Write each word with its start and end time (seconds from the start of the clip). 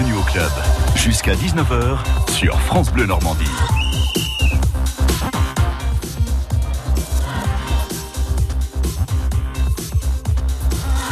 bienvenue 0.00 0.18
au 0.18 0.22
club. 0.22 0.50
Jusqu'à 0.94 1.34
19h 1.34 1.98
sur 2.30 2.58
France 2.62 2.90
Bleu 2.90 3.06
Normandie. 3.06 3.44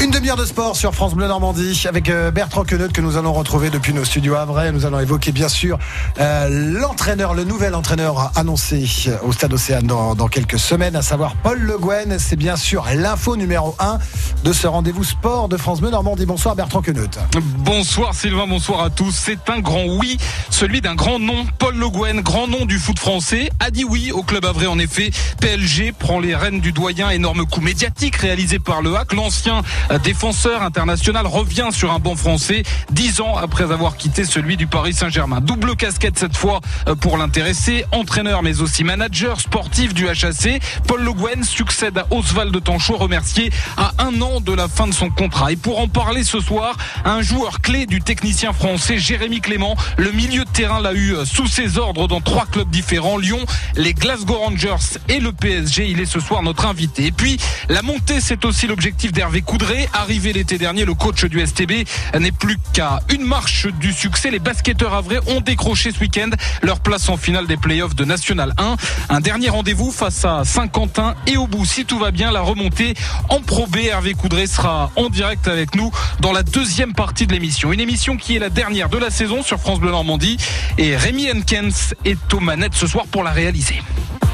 Une 0.01 0.13
demi-heure 0.13 0.37
de 0.37 0.45
sport 0.45 0.77
sur 0.77 0.95
France 0.95 1.15
Bleu 1.15 1.27
Normandie 1.27 1.85
avec 1.89 2.09
euh, 2.09 2.31
Bertrand 2.31 2.63
Queneut 2.63 2.87
que 2.87 3.01
nous 3.01 3.17
allons 3.17 3.33
retrouver 3.33 3.69
depuis 3.69 3.93
nos 3.93 4.05
studios 4.05 4.37
à 4.37 4.45
Vrai. 4.45 4.71
Nous 4.71 4.87
allons 4.87 5.01
évoquer 5.01 5.33
bien 5.33 5.49
sûr 5.49 5.77
euh, 6.21 6.49
l'entraîneur, 6.79 7.35
le 7.35 7.43
nouvel 7.43 7.75
entraîneur 7.75 8.31
annoncé 8.37 8.87
au 9.25 9.33
Stade 9.33 9.53
Océane 9.53 9.89
dans, 9.89 10.29
quelques 10.29 10.61
semaines, 10.61 10.95
à 10.95 11.03
savoir 11.03 11.35
Paul 11.43 11.59
Le 11.59 11.79
Guen. 11.79 12.17
C'est 12.21 12.37
bien 12.37 12.55
sûr 12.55 12.87
l'info 12.95 13.35
numéro 13.35 13.75
1 13.81 13.99
de 14.45 14.53
ce 14.53 14.69
rendez-vous 14.69 15.03
sport 15.03 15.49
de 15.49 15.57
France 15.57 15.81
Bleu 15.81 15.91
Normandie. 15.91 16.27
Bonsoir 16.27 16.55
Bertrand 16.55 16.81
Queneut. 16.81 17.11
Bonsoir 17.59 18.15
Sylvain, 18.15 18.47
bonsoir 18.47 18.85
à 18.85 18.91
tous. 18.91 19.11
C'est 19.11 19.51
un 19.51 19.59
grand 19.59 19.85
oui, 19.85 20.17
celui 20.51 20.81
d'un 20.81 20.95
grand 20.95 21.19
nom. 21.19 21.45
Paul 21.59 21.77
Le 21.77 21.89
Guen, 21.89 22.21
grand 22.21 22.47
nom 22.47 22.67
du 22.67 22.79
foot 22.79 23.01
français, 23.01 23.51
a 23.59 23.73
dit 23.73 23.85
oui 23.85 24.13
au 24.13 24.23
club 24.23 24.45
Avray 24.45 24.69
en 24.69 24.79
effet. 24.79 25.11
PLG 25.41 25.93
prend 25.99 26.21
les 26.21 26.37
rênes 26.37 26.61
du 26.61 26.71
doyen, 26.71 27.11
énorme 27.11 27.47
coup 27.47 27.61
médiatique 27.61 28.15
réalisé 28.15 28.61
par 28.61 28.81
le 28.81 28.95
HAC. 28.95 29.13
L'ancien 29.15 29.63
défenseur 29.97 30.63
international 30.63 31.27
revient 31.27 31.69
sur 31.71 31.93
un 31.93 31.99
banc 31.99 32.15
français 32.15 32.63
dix 32.91 33.23
ans 33.23 33.37
après 33.37 33.73
avoir 33.73 33.97
quitté 33.97 34.27
celui 34.27 34.59
du 34.59 34.67
Paris 34.67 34.93
Saint-Germain. 34.93 35.41
Double 35.41 35.77
casquette 35.77 36.19
cette 36.19 36.37
fois 36.37 36.61
euh, 36.89 36.95
pour 36.95 37.17
l'intéressé, 37.17 37.87
entraîneur 37.93 38.43
mais 38.43 38.61
aussi 38.61 38.85
manager 38.85 39.41
sportif 39.41 39.95
du 39.95 40.07
HAC. 40.09 40.61
Paul 40.87 41.03
Le 41.03 41.13
Guen 41.13 41.43
succède 41.43 41.97
à 41.97 42.07
Oswald 42.11 42.63
Tanchot, 42.63 42.97
remercié 42.99 43.51
à 43.79 43.93
un 43.99 44.21
an 44.21 44.41
de 44.41 44.53
la 44.53 44.69
fin 44.69 44.87
de 44.87 44.93
son 44.93 45.09
contrat. 45.09 45.53
Et 45.53 45.57
pour 45.57 45.81
en 45.81 45.89
parler 45.89 46.25
ce 46.25 46.41
soir, 46.41 46.77
un 47.07 47.23
joueur 47.23 47.61
clé 47.63 47.87
du 47.87 48.01
technicien 48.03 48.53
français 48.53 48.99
Jérémy 48.99 49.41
Clément, 49.41 49.77
le 49.97 50.13
milieu 50.13 50.45
de 50.45 50.51
terrain 50.51 50.81
l'a 50.81 50.93
eu 50.93 51.15
euh, 51.15 51.25
sous 51.25 51.47
ses 51.47 51.79
ordres 51.79 52.09
dans 52.09 52.21
trois 52.21 52.45
clubs 52.45 52.69
différents, 52.69 53.17
Lyon, 53.17 53.41
les 53.77 53.95
Glasgow 53.95 54.39
Rangers 54.39 54.99
et 55.09 55.21
le 55.21 55.33
PSG. 55.33 55.89
Il 55.89 56.01
est 56.01 56.07
ce 56.07 56.21
soir 56.21 56.43
notre 56.43 56.67
invité. 56.67 57.07
Et 57.07 57.13
puis, 57.13 57.39
la 57.69 57.83
montée, 57.83 58.21
c'est 58.21 58.45
aussi 58.45 58.67
l'objectif 58.67 59.13
d'Hervé 59.13 59.41
Coudray 59.43 59.78
Arrivé 59.93 60.33
l'été 60.33 60.59
dernier, 60.59 60.85
le 60.85 60.95
coach 60.95 61.25
du 61.25 61.45
STB 61.45 61.87
n'est 62.19 62.33
plus 62.33 62.59
qu'à 62.73 63.01
une 63.13 63.25
marche 63.25 63.67
du 63.67 63.93
succès. 63.93 64.31
Les 64.31 64.39
basketteurs 64.39 64.95
avrais 64.95 65.21
ont 65.29 65.41
décroché 65.41 65.93
ce 65.93 66.01
week-end 66.01 66.31
leur 66.63 66.81
place 66.81 67.09
en 67.09 67.17
finale 67.17 67.47
des 67.47 67.57
playoffs 67.57 67.95
de 67.95 68.05
National 68.05 68.55
1. 68.59 68.77
Un 69.11 69.21
dernier 69.21 69.49
rendez-vous 69.49 69.91
face 69.91 70.25
à 70.25 70.45
Saint-Quentin 70.45 71.15
et 71.27 71.37
au 71.37 71.47
bout, 71.47 71.65
si 71.65 71.85
tout 71.85 71.99
va 71.99 72.11
bien, 72.11 72.31
la 72.31 72.41
remontée 72.41 72.95
en 73.29 73.41
Pro 73.41 73.67
B. 73.67 73.77
Hervé 73.77 74.15
Coudray 74.15 74.49
sera 74.49 74.91
en 74.97 75.09
direct 75.09 75.49
avec 75.49 75.75
nous 75.75 75.91
dans 76.21 76.33
la 76.33 76.43
deuxième 76.43 76.95
partie 76.95 77.27
de 77.27 77.33
l'émission. 77.33 77.73
Une 77.73 77.81
émission 77.81 78.17
qui 78.17 78.37
est 78.37 78.41
la 78.41 78.51
dernière 78.51 78.89
de 78.89 78.99
la 78.99 79.11
saison 79.11 79.43
sur 79.43 79.59
France 79.59 79.81
Bleu 79.81 79.91
Normandie 79.91 80.37
et 80.79 80.97
Rémi 80.97 81.29
Henkens 81.31 81.95
est 82.05 82.35
aux 82.35 82.41
manettes 82.41 82.75
ce 82.75 82.87
soir 82.87 83.07
pour 83.07 83.23
la 83.23 83.31
réaliser. 83.31 83.83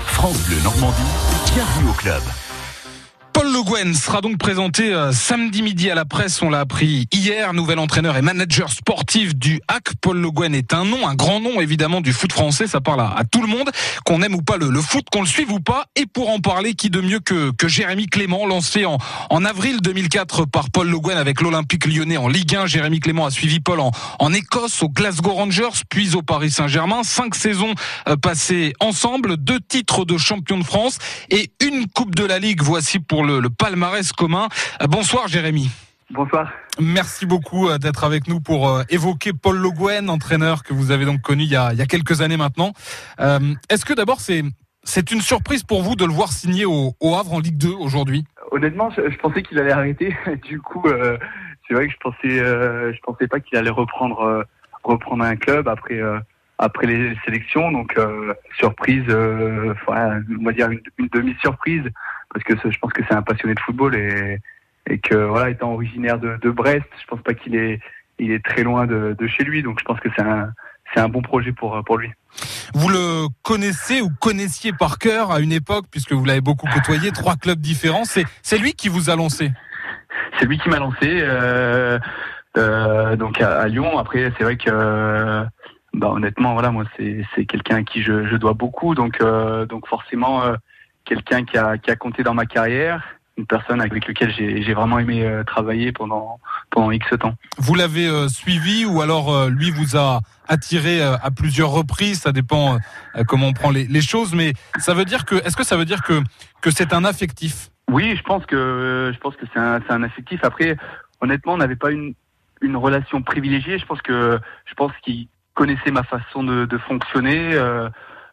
France 0.06 0.38
Bleu 0.46 0.56
Normandie, 0.62 1.02
bienvenue 1.52 1.90
au 1.90 1.94
club. 1.94 2.22
Le 3.55 3.62
Guen 3.62 3.94
sera 3.94 4.20
donc 4.20 4.36
présenté 4.36 4.92
euh, 4.92 5.12
samedi 5.12 5.62
midi 5.62 5.88
à 5.88 5.94
la 5.94 6.05
presse. 6.05 6.42
On 6.42 6.50
l'a 6.50 6.58
appris 6.58 7.06
hier. 7.12 7.52
Nouvel 7.52 7.78
entraîneur 7.78 8.16
et 8.16 8.22
manager 8.22 8.72
sportif 8.72 9.36
du 9.36 9.61
HAC. 9.69 9.92
Paul 10.00 10.19
Le 10.19 10.28
Guen 10.33 10.56
est 10.56 10.74
un 10.74 10.84
nom, 10.84 11.06
un 11.06 11.14
grand 11.14 11.38
nom 11.38 11.61
évidemment 11.61 12.00
du 12.00 12.12
foot 12.12 12.33
français. 12.33 12.66
Ça 12.66 12.80
parle 12.80 13.02
à, 13.02 13.22
tout 13.30 13.42
le 13.42 13.46
monde, 13.46 13.70
qu'on 14.05 14.22
aime 14.22 14.34
ou 14.34 14.42
pas 14.42 14.56
le, 14.56 14.72
foot, 14.80 15.06
qu'on 15.08 15.20
le 15.20 15.28
suive 15.28 15.52
ou 15.52 15.61
pas. 15.61 15.84
Et 15.94 16.06
pour 16.06 16.30
en 16.30 16.41
parler, 16.41 16.74
qui 16.74 16.91
de 16.91 17.00
mieux 17.00 17.20
que, 17.20 17.52
que 17.52 17.69
Jérémy 17.69 18.06
Clément, 18.06 18.44
lancé 18.44 18.86
en, 18.86 18.98
en 19.30 19.44
avril 19.44 19.80
2004 19.80 20.46
par 20.46 20.70
Paul 20.70 20.91
Le 20.91 20.98
Guen 20.98 21.16
avec 21.16 21.41
l'Olympique 21.41 21.86
lyonnais 21.86 22.16
en 22.16 22.27
Ligue 22.27 22.56
1. 22.56 22.66
Jérémy 22.66 22.98
Clément 22.98 23.24
a 23.24 23.30
suivi 23.30 23.61
Paul 23.61 23.78
en, 23.78 23.92
en 24.18 24.33
Écosse, 24.33 24.83
au 24.83 24.89
Glasgow 24.89 25.33
Rangers, 25.33 25.84
puis 25.89 26.16
au 26.16 26.22
Paris 26.22 26.50
Saint-Germain. 26.50 27.05
Cinq 27.05 27.36
saisons 27.36 27.74
euh, 28.08 28.16
passées 28.16 28.72
ensemble, 28.80 29.36
deux 29.36 29.61
titres 29.61 30.05
de 30.05 30.18
champion 30.18 30.58
de 30.58 30.64
France 30.64 30.98
et 31.30 31.52
une 31.62 31.86
Coupe 31.86 32.16
de 32.16 32.24
la 32.24 32.40
Ligue. 32.40 32.62
Voici 32.62 32.98
pour 32.98 33.23
le, 33.23 33.43
palmarès 33.48 34.12
commun. 34.12 34.48
Euh, 34.82 34.86
bonsoir 34.86 35.28
Jérémy. 35.28 35.70
Bonsoir. 36.10 36.52
Merci 36.80 37.27
beaucoup 37.27 37.68
euh, 37.68 37.78
d'être 37.78 38.05
avec 38.05 38.28
nous 38.28 38.40
pour 38.40 38.68
euh, 38.68 38.82
évoquer 38.90 39.32
Paul 39.32 39.56
Le 39.56 39.70
Guen, 39.70 40.10
entraîneur 40.10 40.62
que 40.62 40.74
vous 40.74 40.90
avez 40.90 41.05
donc 41.05 41.20
connu 41.22 41.44
il 41.44 41.50
y 41.50 41.56
a, 41.56 41.72
quelques 41.86 42.20
années 42.20 42.36
maintenant. 42.36 42.72
Est-ce 43.18 43.84
que 43.84 43.94
d'abord 43.94 44.20
c'est 44.20 44.42
c'est 44.86 45.10
une 45.12 45.22
surprise 45.22 45.62
pour 45.62 45.83
vous 45.83 45.96
de 45.96 46.04
le 46.04 46.12
voir 46.12 46.28
signer 46.28 46.66
au, 46.66 46.94
Havre 47.00 47.33
en 47.33 47.40
Ligue 47.40 47.56
2 47.56 47.70
aujourd'hui? 47.72 48.24
Honnêtement, 48.50 48.90
je, 48.90 49.16
pensais 49.16 49.42
qu'il 49.42 49.58
allait 49.58 49.72
arrêter. 49.72 50.14
Du 50.42 50.60
coup, 50.60 50.84
c'est 51.66 51.74
vrai 51.74 51.86
que 51.86 51.92
je 51.92 51.98
pensais 51.98 52.36
je 52.92 53.00
pensais 53.00 53.27
pas 53.27 53.40
qu'il 53.40 53.56
allait 53.56 53.70
reprendre 53.70 54.44
reprendre 54.83 55.24
un 55.24 55.36
club 55.36 55.68
après 55.68 56.00
après 56.58 56.86
les 56.86 57.16
sélections. 57.24 57.72
Donc 57.72 57.98
surprise, 58.58 59.06
on 59.08 60.44
va 60.44 60.52
dire 60.52 60.68
une 60.70 61.08
demi-surprise 61.12 61.84
parce 62.34 62.45
que 62.45 62.70
je 62.70 62.78
pense 62.78 62.92
que 62.92 63.02
c'est 63.08 63.14
un 63.14 63.22
passionné 63.22 63.55
de 63.55 63.61
football 63.61 63.95
et, 63.95 64.39
et 64.90 64.98
que 64.98 65.14
voilà, 65.14 65.48
étant 65.50 65.72
originaire 65.72 66.18
de, 66.18 66.36
de, 66.42 66.50
Brest, 66.50 66.84
je 67.00 67.06
pense 67.06 67.22
pas 67.22 67.33
qu'il 67.33 67.55
est 67.55 67.80
il 68.18 68.30
est 68.30 68.45
très 68.45 68.62
loin 68.62 68.86
de, 68.86 69.17
de, 69.18 69.27
chez 69.27 69.42
lui, 69.45 69.62
donc 69.62 69.80
je 69.80 69.84
pense 69.84 69.98
que 70.00 70.08
c'est 70.14 70.22
un 70.22 70.50
c'est 70.92 71.00
un 71.00 71.08
bon 71.08 71.22
projet 71.22 71.52
pour 71.52 71.83
pour 71.84 71.96
lui. 71.96 72.11
Vous 72.74 72.89
le 72.89 73.28
connaissez 73.42 74.00
ou 74.02 74.11
connaissiez 74.20 74.72
par 74.72 74.98
cœur 74.98 75.30
à 75.30 75.40
une 75.40 75.52
époque, 75.52 75.86
puisque 75.90 76.12
vous 76.12 76.24
l'avez 76.24 76.40
beaucoup 76.40 76.67
côtoyé, 76.67 77.12
trois 77.12 77.36
clubs 77.36 77.61
différents. 77.61 78.05
C'est 78.05 78.24
c'est 78.42 78.58
lui 78.58 78.74
qui 78.74 78.89
vous 78.89 79.08
a 79.08 79.16
lancé? 79.16 79.52
C'est 80.39 80.46
lui 80.46 80.58
qui 80.58 80.68
m'a 80.68 80.78
lancé. 80.78 81.20
Euh, 81.22 81.98
euh, 82.56 83.16
donc 83.16 83.40
à, 83.40 83.66
Lyon. 83.68 83.98
Après, 83.98 84.33
c'est 84.36 84.45
vrai 84.45 84.56
que 84.56 85.45
bah, 85.95 86.08
honnêtement, 86.08 86.55
voilà, 86.55 86.70
moi 86.70 86.84
c'est 86.96 87.24
c'est 87.34 87.45
quelqu'un 87.46 87.77
à 87.77 87.83
qui 87.83 88.02
je, 88.02 88.27
je 88.27 88.36
dois 88.36 88.55
beaucoup, 88.55 88.95
donc 88.95 89.20
euh, 89.20 89.64
donc 89.66 89.86
forcément 89.86 90.45
euh, 90.45 90.55
quelqu'un 91.04 91.44
qui 91.44 91.58
a, 91.58 91.78
qui 91.78 91.90
a 91.90 91.96
compté 91.96 92.22
dans 92.22 92.34
ma 92.34 92.46
carrière, 92.46 93.02
une 93.36 93.46
personne 93.46 93.80
avec 93.80 94.06
laquelle 94.06 94.32
j'ai 94.32 94.74
vraiment 94.74 94.98
aimé 94.98 95.24
euh, 95.24 95.42
travailler 95.42 95.92
pendant, 95.92 96.38
pendant 96.70 96.90
X 96.90 97.06
temps. 97.18 97.34
Vous 97.58 97.74
l'avez 97.74 98.06
euh, 98.06 98.28
suivi 98.28 98.84
ou 98.84 99.02
alors 99.02 99.34
euh, 99.34 99.48
lui 99.48 99.70
vous 99.70 99.96
a 99.96 100.20
attiré 100.46 101.02
à 101.02 101.30
plusieurs 101.30 101.70
reprises? 101.70 102.20
Ça 102.20 102.32
dépend 102.32 102.78
comment 103.26 103.48
on 103.48 103.52
prend 103.52 103.70
les, 103.70 103.86
les, 103.86 104.02
choses, 104.02 104.34
mais 104.34 104.52
ça 104.78 104.94
veut 104.94 105.04
dire 105.04 105.24
que 105.24 105.36
est-ce 105.36 105.56
que 105.56 105.64
ça 105.64 105.76
veut 105.76 105.86
dire 105.86 106.02
que 106.02 106.22
que 106.60 106.70
c'est 106.70 106.92
un 106.92 107.04
affectif? 107.04 107.70
Oui, 107.90 108.14
je 108.14 108.22
pense 108.22 108.44
que 108.44 109.10
je 109.12 109.18
pense 109.18 109.36
que 109.36 109.46
c'est 109.52 109.58
un, 109.58 109.80
un 109.88 110.02
affectif. 110.02 110.40
Après, 110.44 110.76
honnêtement, 111.20 111.54
on 111.54 111.56
n'avait 111.56 111.76
pas 111.76 111.90
une 111.90 112.14
une 112.60 112.76
relation 112.76 113.22
privilégiée. 113.22 113.78
Je 113.78 113.86
pense 113.86 114.02
que 114.02 114.38
je 114.66 114.74
pense 114.74 114.92
qu'il 115.02 115.28
connaissait 115.54 115.90
ma 115.90 116.02
façon 116.02 116.44
de, 116.44 116.66
de 116.66 116.78
fonctionner. 116.78 117.58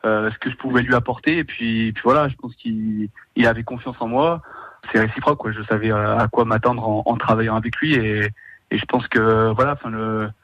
Euh, 0.03 0.31
ce 0.31 0.37
que 0.39 0.49
je 0.49 0.55
pouvais 0.55 0.81
lui 0.81 0.95
apporter. 0.95 1.37
Et 1.37 1.43
puis, 1.43 1.93
voilà, 2.03 2.27
je 2.27 2.35
pense 2.35 2.55
qu'il 2.55 3.09
il 3.35 3.45
avait 3.45 3.63
confiance 3.63 3.95
en 3.99 4.07
moi. 4.07 4.41
C'est 4.91 4.99
réciproque, 4.99 5.37
quoi. 5.37 5.51
Je 5.51 5.61
savais 5.63 5.91
euh, 5.91 6.17
à 6.17 6.27
quoi 6.27 6.43
m'attendre 6.43 7.03
en, 7.05 7.17
travaillant 7.17 7.55
avec 7.55 7.75
lui 7.77 7.93
et, 7.93 8.31
je 8.71 8.85
pense 8.85 9.05
que 9.09 9.51
voilà, 9.51 9.75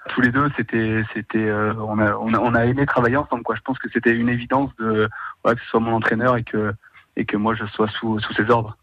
tous 0.09 0.19
les 0.19 0.31
deux, 0.31 0.51
c'était, 0.57 1.05
euh, 1.37 1.73
on, 1.79 2.53
a, 2.53 2.65
aimé 2.65 2.85
travailler 2.85 3.15
ensemble, 3.15 3.41
quoi. 3.41 3.55
Je 3.55 3.61
pense 3.61 3.79
que 3.79 3.87
c'était 3.91 4.11
une 4.11 4.27
évidence 4.27 4.69
de 4.77 5.07
voilà, 5.43 5.55
que 5.55 5.63
ce 5.63 5.69
soit 5.69 5.79
mon 5.79 5.93
entraîneur 5.93 6.35
et 6.35 6.43
que 6.43 6.73
et 7.15 7.23
que 7.23 7.37
moi 7.37 7.55
je 7.55 7.65
sois 7.67 7.87
sous, 7.87 8.19
ses 8.35 8.49
ordres. 8.51 8.75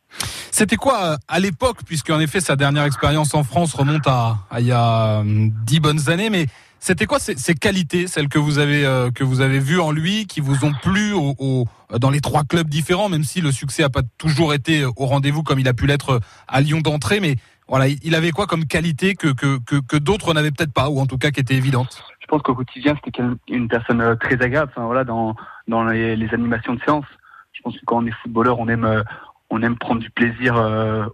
C'était 0.51 0.77
quoi 0.77 1.19
à 1.29 1.41
l'époque, 1.41 1.81
puisque 1.87 2.09
en 2.09 2.21
effet 2.21 2.41
sa 2.41 2.56
dernière 2.56 2.85
expérience 2.85 3.35
en 3.35 3.45
France 3.45 3.75
remonte 3.75 4.06
à, 4.06 4.39
il 4.59 4.67
y 4.67 4.73
a 4.73 5.23
dix 5.25 5.79
bonnes 5.79 6.09
années, 6.09 6.31
mais 6.31 6.47
c'était 6.84 7.06
quoi 7.06 7.19
ces, 7.19 7.55
qualités, 7.55 8.06
celles 8.06 8.28
que 8.28 8.39
vous 8.39 8.59
avez 8.59 8.84
euh, 8.84 9.11
que 9.11 9.25
vous 9.25 9.41
avez 9.41 9.59
vues 9.59 9.81
en 9.81 9.91
lui, 9.91 10.27
qui 10.27 10.41
vous 10.41 10.67
ont 10.67 10.72
plu 10.83 11.15
au, 11.15 11.65
dans 11.99 12.11
les 12.11 12.21
trois 12.21 12.45
clubs 12.45 12.69
différents, 12.69 13.09
même 13.09 13.25
si 13.25 13.41
le 13.41 13.53
succès 13.53 13.84
n'a 13.84 13.89
pas 13.89 14.03
toujours 14.19 14.53
été 14.53 14.84
au 14.84 15.06
rendez-vous 15.06 15.43
comme 15.43 15.59
il 15.59 15.67
a 15.67 15.73
pu 15.73 15.87
l'être 15.87 16.21
à 16.47 16.61
Lyon 16.61 16.83
d'entrée, 16.83 17.21
mais 17.21 17.37
voilà, 17.69 17.87
il 17.89 18.15
avait 18.15 18.33
quoi 18.33 18.47
comme 18.47 18.67
qualité 18.67 19.15
que 19.15 19.28
que, 19.28 19.56
que, 19.81 19.97
d'autres 19.97 20.34
n'avaient 20.34 20.50
peut-être 20.50 20.75
pas, 20.75 20.91
ou 20.91 21.00
en 21.00 21.06
tout 21.06 21.17
cas 21.17 21.31
qui 21.31 21.41
était 21.41 21.55
évidente 21.55 22.05
Je 22.21 22.27
pense 22.27 22.43
qu'au 22.43 22.55
quotidien, 22.55 22.94
c'était 23.03 23.23
une 23.49 23.67
personne 23.69 24.03
euh, 24.03 24.14
très 24.17 24.35
agréable. 24.43 24.70
Voilà, 24.76 25.05
dans 25.05 25.37
dans 25.67 25.85
les, 25.85 26.35
animations 26.35 26.75
de 26.75 26.81
séance, 26.82 27.06
je 27.55 27.62
pense 27.62 27.79
que 27.79 27.85
quand 27.87 28.03
on 28.03 28.06
est 28.06 28.14
footballeur, 28.23 28.59
on 28.59 28.69
aime 28.69 28.85
euh, 28.85 29.03
on 29.49 29.62
aime 29.62 29.79
prendre 29.79 30.03
du 30.03 30.11
plaisir 30.11 30.55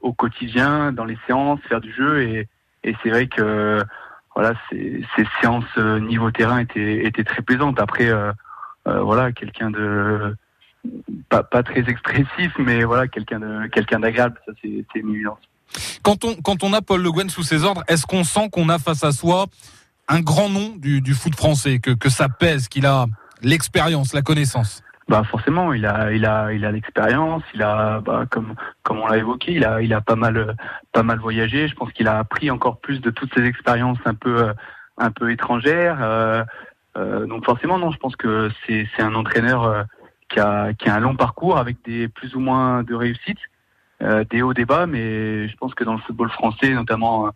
au 0.03 0.12
quotidien, 0.15 0.91
dans 0.91 1.05
les 1.05 1.19
séances, 1.29 1.61
faire 1.69 1.81
du 1.81 1.95
jeu, 1.95 2.23
et, 2.23 2.49
et 2.83 2.97
c'est 3.03 3.11
vrai 3.11 3.29
que 3.29 3.85
voilà, 4.35 4.55
ces, 4.69 5.05
ces 5.17 5.27
séances 5.41 5.65
euh, 5.77 5.99
niveau 6.00 6.31
terrain 6.31 6.59
étaient, 6.59 7.05
étaient 7.05 7.25
très 7.25 7.43
plaisantes. 7.43 7.81
Après, 7.81 8.09
euh, 8.09 8.32
euh, 8.87 9.00
voilà, 9.03 9.32
quelqu'un 9.32 9.71
de 9.71 10.37
pas, 11.29 11.43
pas 11.43 11.62
très 11.62 11.81
expressif, 11.81 12.53
mais 12.59 12.85
voilà, 12.85 13.09
quelqu'un 13.09 13.41
de 13.41 13.67
quelqu'un 13.67 14.00
d'agréable, 14.00 14.41
ça 14.47 14.53
c'est 14.62 14.85
une 14.94 15.15
évidence. 15.15 15.38
Quand 16.03 16.25
on 16.25 16.35
quand 16.37 16.62
on 16.62 16.73
a 16.73 16.81
Paul 16.81 17.03
Le 17.03 17.12
Guen 17.12 17.29
sous 17.29 17.43
ses 17.43 17.65
ordres, 17.65 17.85
est-ce 17.87 18.06
qu'on 18.06 18.25
sent 18.25 18.49
qu'on 18.50 18.69
a 18.71 18.79
face 18.79 19.05
à 19.05 19.12
soi 19.12 19.47
un 20.09 20.21
grand 20.21 20.49
nom 20.49 20.75
du, 20.76 21.00
du 21.00 21.15
foot 21.15 21.35
français, 21.35 21.79
que 21.79 21.91
que 21.91 22.09
ça 22.09 22.29
pèse, 22.29 22.69
qu'il 22.69 22.87
a 22.87 23.06
l'expérience, 23.43 24.15
la 24.15 24.23
connaissance? 24.23 24.83
Bah 25.11 25.25
forcément, 25.25 25.73
il 25.73 25.87
a, 25.87 26.12
il 26.12 26.25
a, 26.25 26.53
il 26.53 26.65
a 26.65 26.71
l'expérience. 26.71 27.43
Il 27.53 27.65
a, 27.65 28.01
bah, 28.01 28.27
comme, 28.31 28.55
comme 28.85 29.01
on 29.01 29.09
l'a 29.09 29.19
évoqué, 29.19 29.51
il 29.51 29.65
a, 29.65 29.83
il 29.83 29.93
a 29.93 30.01
pas 30.01 30.15
mal, 30.15 30.57
pas 30.93 31.03
mal 31.03 31.19
voyagé. 31.19 31.67
Je 31.67 31.75
pense 31.75 31.93
qu'il 31.93 32.07
a 32.07 32.17
appris 32.17 32.49
encore 32.49 32.79
plus 32.79 33.01
de 33.01 33.11
toutes 33.11 33.35
ces 33.35 33.43
expériences 33.43 33.99
un 34.05 34.15
peu, 34.15 34.53
un 34.99 35.11
peu 35.11 35.33
étrangère. 35.33 35.97
donc 36.95 37.45
forcément, 37.45 37.77
non, 37.77 37.91
je 37.91 37.99
pense 37.99 38.15
que 38.15 38.51
c'est 38.69 38.87
un 39.01 39.17
entraîneur 39.17 39.85
qui 40.29 40.39
a, 40.39 40.75
qui 40.75 40.89
a 40.89 40.95
un 40.95 41.01
long 41.01 41.17
parcours 41.17 41.59
avec 41.59 41.79
des 41.85 42.07
plus 42.07 42.37
ou 42.37 42.41
moins 42.41 42.85
de 42.85 42.95
réussites, 42.95 43.45
des 44.31 44.43
hauts, 44.43 44.55
des 44.55 44.65
bas, 44.65 44.87
mais 44.87 45.49
je 45.49 45.57
pense 45.57 45.75
que 45.75 45.83
dans 45.83 45.95
le 45.95 46.01
football 46.03 46.31
français, 46.31 46.71
notamment 46.71 47.33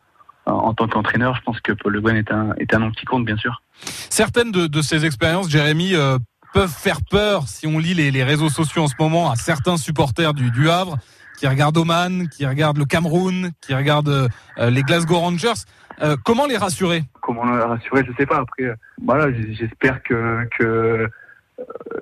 en 0.46 0.74
tant 0.74 0.86
qu'entraîneur, 0.86 1.34
je 1.34 1.42
pense 1.42 1.60
que 1.60 1.72
Paul 1.72 1.92
Le 1.92 2.00
Guen 2.00 2.16
est 2.16 2.30
un, 2.30 2.54
est 2.58 2.72
un 2.72 2.78
nom 2.78 2.92
qui 2.92 3.04
compte, 3.04 3.24
bien 3.24 3.36
sûr. 3.36 3.62
Certaines 3.80 4.52
de, 4.52 4.68
de 4.68 4.80
ces 4.80 5.04
expériences, 5.04 5.50
Jérémy, 5.50 5.94
peuvent 6.54 6.70
faire 6.70 7.00
peur 7.10 7.48
si 7.48 7.66
on 7.66 7.80
lit 7.80 7.94
les, 7.94 8.22
réseaux 8.22 8.48
sociaux 8.48 8.82
en 8.82 8.86
ce 8.86 8.94
moment 8.98 9.30
à 9.30 9.34
certains 9.34 9.76
supporters 9.76 10.32
du, 10.34 10.70
Havre 10.70 10.98
qui 11.36 11.48
regardent 11.48 11.76
Oman, 11.76 12.28
qui 12.28 12.46
regardent 12.46 12.78
le 12.78 12.84
Cameroun, 12.84 13.50
qui 13.60 13.74
regardent 13.74 14.30
euh, 14.58 14.70
les 14.70 14.82
Glasgow 14.82 15.18
Rangers. 15.18 15.64
Euh, 16.00 16.16
comment 16.24 16.46
les 16.46 16.56
rassurer? 16.56 17.02
Comment 17.20 17.44
les 17.44 17.60
rassurer? 17.60 18.04
Je 18.06 18.12
sais 18.16 18.26
pas. 18.26 18.38
Après, 18.38 18.62
euh, 18.62 18.74
voilà, 19.04 19.32
j'espère 19.50 20.00
que 20.04 20.48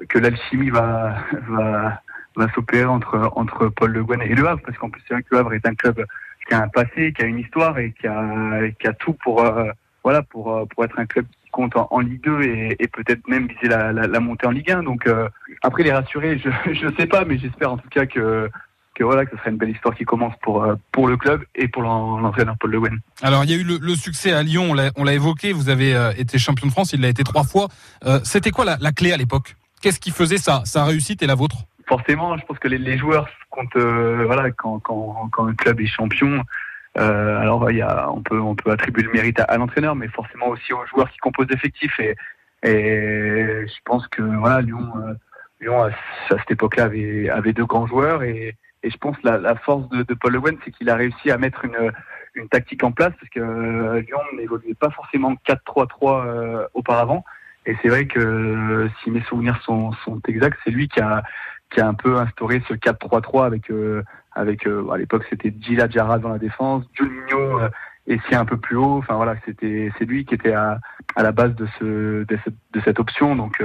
que 0.09 0.19
l'alchimie 0.19 0.71
va 0.71 1.17
va 2.37 2.53
s'opérer 2.55 2.85
entre 2.85 3.33
entre 3.35 3.69
Paul 3.69 3.93
Le 3.93 4.05
Guen 4.05 4.21
et 4.21 4.35
le 4.35 4.47
Havre, 4.47 4.61
parce 4.65 4.77
qu'en 4.77 4.91
plus 4.91 5.03
c'est 5.09 5.15
vrai 5.15 5.23
que 5.23 5.29
le 5.33 5.39
Havre 5.39 5.55
est 5.55 5.67
un 5.67 5.75
club 5.75 6.05
qui 6.47 6.55
a 6.55 6.63
un 6.63 6.69
passé, 6.69 7.15
qui 7.17 7.23
a 7.23 7.27
une 7.27 7.39
histoire 7.39 7.79
et 7.79 7.93
qui 7.93 8.07
a 8.07 8.71
qui 8.79 8.87
a 8.87 8.93
tout 8.93 9.15
pour 9.15 9.43
voilà 10.05 10.23
pour 10.23 10.69
pour 10.69 10.85
être 10.85 10.99
un 10.99 11.07
club 11.07 11.25
compte 11.53 11.75
en, 11.77 12.01
Ligue 12.01 12.23
2 12.25 12.43
et, 12.43 12.77
et 12.81 12.89
peut-être 12.89 13.29
même 13.29 13.47
viser 13.47 13.69
la, 13.69 13.93
la, 13.93 14.09
la, 14.09 14.21
montée 14.21 14.47
en 14.47 14.51
Ligue 14.51 14.73
1. 14.73 14.83
Donc 14.83 15.09
après 15.63 15.85
les 15.85 15.93
rassurer, 15.93 16.39
je 16.39 16.51
je 16.73 16.89
sais 16.99 17.07
pas, 17.07 17.25
mais 17.25 17.39
j'espère 17.39 17.73
en 17.73 17.77
tout 17.77 17.89
cas 17.89 18.07
que 18.07 18.51
que 18.95 19.05
voilà, 19.05 19.25
que 19.25 19.33
ce 19.33 19.39
serait 19.39 19.51
une 19.51 19.57
belle 19.57 19.71
histoire 19.71 19.95
qui 19.95 20.05
commence 20.05 20.35
pour 20.43 20.63
euh, 20.63 20.75
pour 20.93 21.09
le 21.09 21.17
club 21.17 21.43
et 21.55 21.69
pour 21.69 21.83
l'entraîneur 21.83 22.57
Paul 22.59 22.71
Le 22.71 22.81
Guen. 22.81 23.01
Alors 23.23 23.45
il 23.45 23.51
y 23.51 23.55
a 23.55 23.57
eu 23.57 23.65
le, 23.65 23.79
le 23.81 23.95
succès 23.95 24.33
à 24.33 24.43
Lyon, 24.43 24.75
on 24.97 25.05
l'a 25.05 25.15
évoqué. 25.15 25.53
Vous 25.53 25.69
avez 25.69 25.95
euh, 25.95 26.13
été 26.17 26.39
champion 26.39 26.67
de 26.67 26.73
France, 26.73 26.93
il 26.93 27.01
l'a 27.01 27.09
été 27.09 27.25
trois 27.25 27.45
fois. 27.45 27.69
Euh, 28.05 28.21
C'était 28.25 28.51
quoi 28.51 28.65
la, 28.65 28.77
la, 28.81 28.93
clé 28.93 29.13
à 29.13 29.17
l'époque? 29.17 29.57
Qu'est-ce 29.81 30.01
qui 30.01 30.11
faisait 30.11 30.39
sa, 30.39 30.65
sa 30.65 30.85
réussite 30.85 31.23
et 31.23 31.27
la 31.27 31.35
vôtre? 31.35 31.57
Forcément, 31.87 32.37
je 32.37 32.45
pense 32.45 32.59
que 32.59 32.69
les, 32.69 32.79
les 32.79 32.99
joueurs 32.99 33.29
comptent. 33.51 33.77
Euh, 33.77 34.25
voilà, 34.27 34.51
quand, 34.51 34.79
quand, 34.81 35.29
quand 35.33 35.47
un 35.47 35.55
club 35.55 35.81
est 35.81 35.87
champion, 35.87 36.43
alors 36.95 37.71
il 37.71 37.79
y 37.79 37.83
a, 37.83 38.11
on 38.11 38.23
peut 38.23 38.41
on 38.41 38.55
peut 38.55 38.71
attribuer 38.71 39.03
le 39.03 39.13
mérite 39.13 39.41
à, 39.41 39.45
à 39.45 39.57
l'entraîneur, 39.57 39.95
mais 39.95 40.09
forcément 40.09 40.49
aussi 40.49 40.73
aux 40.73 40.85
joueurs 40.87 41.11
qui 41.11 41.19
composent 41.19 41.49
l'effectif. 41.49 41.99
Et, 42.01 42.15
et 42.65 43.67
je 43.67 43.81
pense 43.85 44.07
que 44.09 44.23
voilà, 44.23 44.61
Lyon. 44.61 44.93
Lyon 45.61 45.85
à, 45.85 45.91
cette 46.29 46.51
époque-là 46.51 46.85
avait, 46.85 47.31
avait 47.31 47.53
deux 47.53 47.65
grands 47.65 47.87
joueurs 47.87 48.23
et, 48.25 48.57
et 48.83 48.91
je 48.91 48.97
pense 48.99 49.17
la, 49.23 49.39
la 49.39 49.55
force 49.55 49.89
de, 49.91 50.03
de 50.03 50.15
Paul 50.15 50.33
Le 50.33 50.41
Guen, 50.41 50.59
c'est 50.65 50.73
qu'il 50.73 50.91
a 50.91 50.97
réussi 50.97 51.31
à 51.31 51.39
mettre 51.39 51.65
une, 51.65 51.93
une 52.35 52.49
tactique 52.49 52.83
en 52.85 52.93
place 52.93 53.13
parce 53.19 53.31
que 53.31 53.41
euh, 53.41 54.01
Lyon 54.01 54.19
n'évoluait 54.37 54.75
pas 54.75 54.91
forcément 54.91 55.35
4-3-3 55.47 56.27
euh, 56.27 56.67
auparavant. 56.75 57.25
Et 57.65 57.77
c'est 57.81 57.89
vrai 57.89 58.07
que 58.07 58.19
euh, 58.19 58.89
si 59.03 59.11
mes 59.11 59.23
souvenirs 59.23 59.61
sont, 59.63 59.93
sont 60.05 60.21
exacts, 60.27 60.59
c'est 60.65 60.71
lui 60.71 60.89
qui 60.89 61.01
a, 61.01 61.23
qui 61.71 61.81
a 61.81 61.87
un 61.87 61.95
peu 61.95 62.19
instauré 62.19 62.63
ce 62.69 62.75
4-3-3 62.75 63.47
avec, 63.47 63.71
euh, 63.71 64.03
avec 64.35 64.67
à 64.67 64.97
l'époque 64.97 65.25
c'était 65.31 65.55
Gila 65.61 65.89
Jara 65.89 66.19
dans 66.19 66.31
la 66.31 66.39
défense, 66.39 66.85
Juninho 66.95 67.61
et 68.07 68.19
si 68.29 68.35
un 68.35 68.45
peu 68.45 68.57
plus 68.57 68.77
haut. 68.77 68.99
Enfin 68.99 69.15
voilà, 69.15 69.37
c'était 69.45 69.93
c'est 69.99 70.05
lui 70.05 70.25
qui 70.25 70.35
était 70.35 70.55
à, 70.55 70.81
à 71.17 71.23
la 71.23 71.33
base 71.33 71.55
de 71.55 71.67
ce 71.79 72.25
de 72.25 72.39
cette, 72.45 72.57
de 72.73 72.81
cette 72.85 72.99
option. 72.99 73.37
Donc 73.37 73.63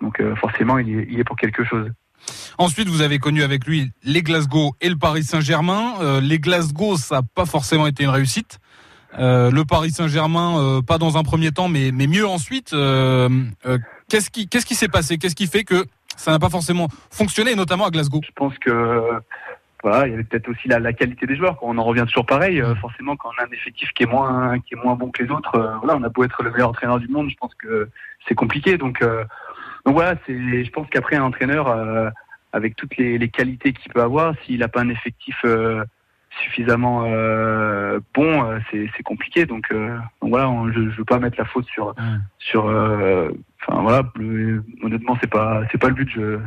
donc 0.00 0.22
forcément 0.36 0.78
il 0.78 0.98
est, 0.98 1.06
il 1.10 1.20
est 1.20 1.24
pour 1.24 1.36
quelque 1.36 1.64
chose. 1.64 1.90
Ensuite, 2.58 2.88
vous 2.88 3.02
avez 3.02 3.18
connu 3.18 3.42
avec 3.42 3.66
lui 3.66 3.92
les 4.02 4.22
Glasgow 4.22 4.74
et 4.80 4.88
le 4.88 4.96
Paris 4.96 5.22
Saint-Germain. 5.22 5.94
Euh, 6.00 6.20
les 6.20 6.38
Glasgow, 6.38 6.96
ça 6.96 7.16
n'a 7.16 7.22
pas 7.22 7.44
forcément 7.44 7.86
été 7.86 8.04
une 8.04 8.10
réussite. 8.10 8.58
Euh, 9.18 9.50
le 9.50 9.64
Paris 9.64 9.90
Saint-Germain, 9.90 10.58
euh, 10.58 10.82
pas 10.82 10.98
dans 10.98 11.18
un 11.18 11.22
premier 11.22 11.52
temps, 11.52 11.68
mais, 11.68 11.92
mais 11.92 12.06
mieux 12.06 12.26
ensuite. 12.26 12.72
Euh, 12.72 13.28
euh, 13.66 13.78
qu'est-ce 14.08 14.30
qui 14.30 14.48
qu'est-ce 14.48 14.66
qui 14.66 14.74
s'est 14.74 14.88
passé? 14.88 15.18
Qu'est-ce 15.18 15.36
qui 15.36 15.46
fait 15.46 15.64
que 15.64 15.84
ça 16.16 16.30
n'a 16.32 16.38
pas 16.38 16.48
forcément 16.48 16.88
fonctionné, 17.10 17.54
notamment 17.54 17.86
à 17.86 17.90
Glasgow? 17.90 18.20
Je 18.24 18.32
pense 18.34 18.56
que 18.58 19.02
voilà, 19.88 20.06
il 20.06 20.10
y 20.10 20.14
avait 20.14 20.24
peut-être 20.24 20.48
aussi 20.48 20.68
la, 20.68 20.78
la, 20.78 20.92
qualité 20.92 21.26
des 21.26 21.36
joueurs. 21.36 21.58
On 21.62 21.78
en 21.78 21.84
revient 21.84 22.04
toujours 22.06 22.26
pareil. 22.26 22.62
forcément, 22.80 23.16
quand 23.16 23.30
on 23.36 23.42
a 23.42 23.46
un 23.46 23.52
effectif 23.52 23.90
qui 23.92 24.02
est 24.02 24.06
moins 24.06 24.58
qui 24.60 24.74
est 24.74 24.82
moins 24.82 24.94
bon 24.94 25.10
que 25.10 25.22
les 25.22 25.30
autres, 25.30 25.78
voilà, 25.82 25.96
on 25.96 26.02
a 26.02 26.08
beau 26.08 26.24
être 26.24 26.42
le 26.42 26.50
meilleur 26.50 26.70
entraîneur 26.70 26.98
du 26.98 27.08
monde, 27.08 27.30
je 27.30 27.36
pense 27.36 27.54
que 27.54 27.88
c'est 28.26 28.34
compliqué. 28.34 28.78
Donc 28.78 29.02
donc 29.86 29.94
voilà, 29.94 30.16
c'est, 30.26 30.64
je 30.64 30.70
pense 30.72 30.88
qu'après 30.90 31.14
un 31.14 31.22
entraîneur, 31.22 31.68
euh, 31.68 32.10
avec 32.52 32.74
toutes 32.74 32.96
les, 32.96 33.18
les 33.18 33.28
qualités 33.28 33.72
qu'il 33.72 33.92
peut 33.92 34.02
avoir, 34.02 34.34
s'il 34.44 34.58
n'a 34.58 34.68
pas 34.68 34.80
un 34.80 34.88
effectif 34.88 35.36
euh, 35.44 35.84
suffisamment 36.42 37.04
euh, 37.06 38.00
bon, 38.12 38.44
euh, 38.44 38.58
c'est, 38.70 39.02
compliqué. 39.04 39.46
Donc, 39.46 39.70
euh, 39.70 39.96
donc 40.20 40.30
voilà, 40.30 40.50
on, 40.50 40.72
je 40.72 40.80
ne 40.80 40.90
veux 40.90 41.04
pas 41.04 41.20
mettre 41.20 41.38
la 41.38 41.44
faute 41.44 41.66
sur, 41.66 41.90
mmh. 41.90 42.20
sur. 42.38 42.64
Enfin 42.64 43.82
voilà, 43.82 44.02
honnêtement, 44.82 45.16
c'est 45.20 45.30
pas, 45.30 45.62
c'est 45.70 45.78
pas 45.78 45.88
le 45.88 45.94
but. 45.94 46.10
Je, 46.10 46.38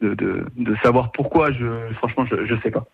de, 0.00 0.76
savoir 0.82 1.12
pourquoi. 1.12 1.50
Franchement, 1.98 2.26
je, 2.30 2.46
je 2.46 2.54
sais 2.62 2.70
pas. 2.70 2.84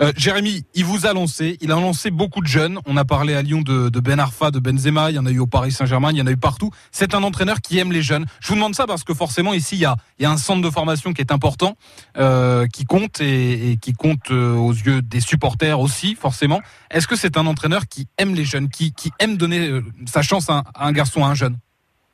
Euh, 0.00 0.12
Jérémy, 0.16 0.64
il 0.74 0.84
vous 0.84 1.06
a 1.06 1.12
lancé, 1.12 1.58
il 1.60 1.70
a 1.70 1.76
lancé 1.76 2.10
beaucoup 2.10 2.40
de 2.40 2.46
jeunes. 2.46 2.78
On 2.86 2.96
a 2.96 3.04
parlé 3.04 3.34
à 3.34 3.42
Lyon 3.42 3.62
de, 3.62 3.88
Ben 4.00 4.18
Arfa, 4.18 4.50
de 4.50 4.58
Benzema, 4.58 5.10
il 5.10 5.14
y 5.14 5.18
en 5.18 5.26
a 5.26 5.30
eu 5.30 5.38
au 5.38 5.46
Paris 5.46 5.72
Saint-Germain, 5.72 6.10
il 6.10 6.18
y 6.18 6.22
en 6.22 6.26
a 6.26 6.30
eu 6.30 6.36
partout. 6.36 6.70
C'est 6.90 7.14
un 7.14 7.22
entraîneur 7.22 7.60
qui 7.60 7.78
aime 7.78 7.92
les 7.92 8.02
jeunes. 8.02 8.26
Je 8.40 8.48
vous 8.48 8.54
demande 8.54 8.74
ça 8.74 8.86
parce 8.86 9.04
que 9.04 9.14
forcément 9.14 9.54
ici 9.54 9.76
il 9.76 9.82
y 9.82 9.84
a, 9.84 9.96
un 10.30 10.36
centre 10.36 10.62
de 10.62 10.70
formation 10.70 11.12
qui 11.12 11.20
est 11.20 11.32
important, 11.32 11.76
euh, 12.16 12.66
qui 12.66 12.84
compte 12.84 13.20
et, 13.20 13.78
qui 13.80 13.92
compte 13.92 14.30
euh, 14.30 14.54
aux 14.54 14.72
yeux 14.72 15.02
des 15.02 15.20
supporters 15.20 15.78
aussi 15.78 16.14
forcément. 16.14 16.60
Est-ce 16.90 17.06
que 17.06 17.16
c'est 17.16 17.36
un 17.36 17.46
entraîneur 17.46 17.86
qui 17.86 18.08
aime 18.18 18.34
les 18.34 18.44
jeunes, 18.44 18.68
qui, 18.68 18.92
aime 19.18 19.36
donner 19.36 19.80
sa 20.06 20.22
chance 20.22 20.48
à 20.48 20.64
un 20.80 20.92
garçon, 20.92 21.24
à 21.24 21.28
un 21.28 21.34
jeune? 21.34 21.56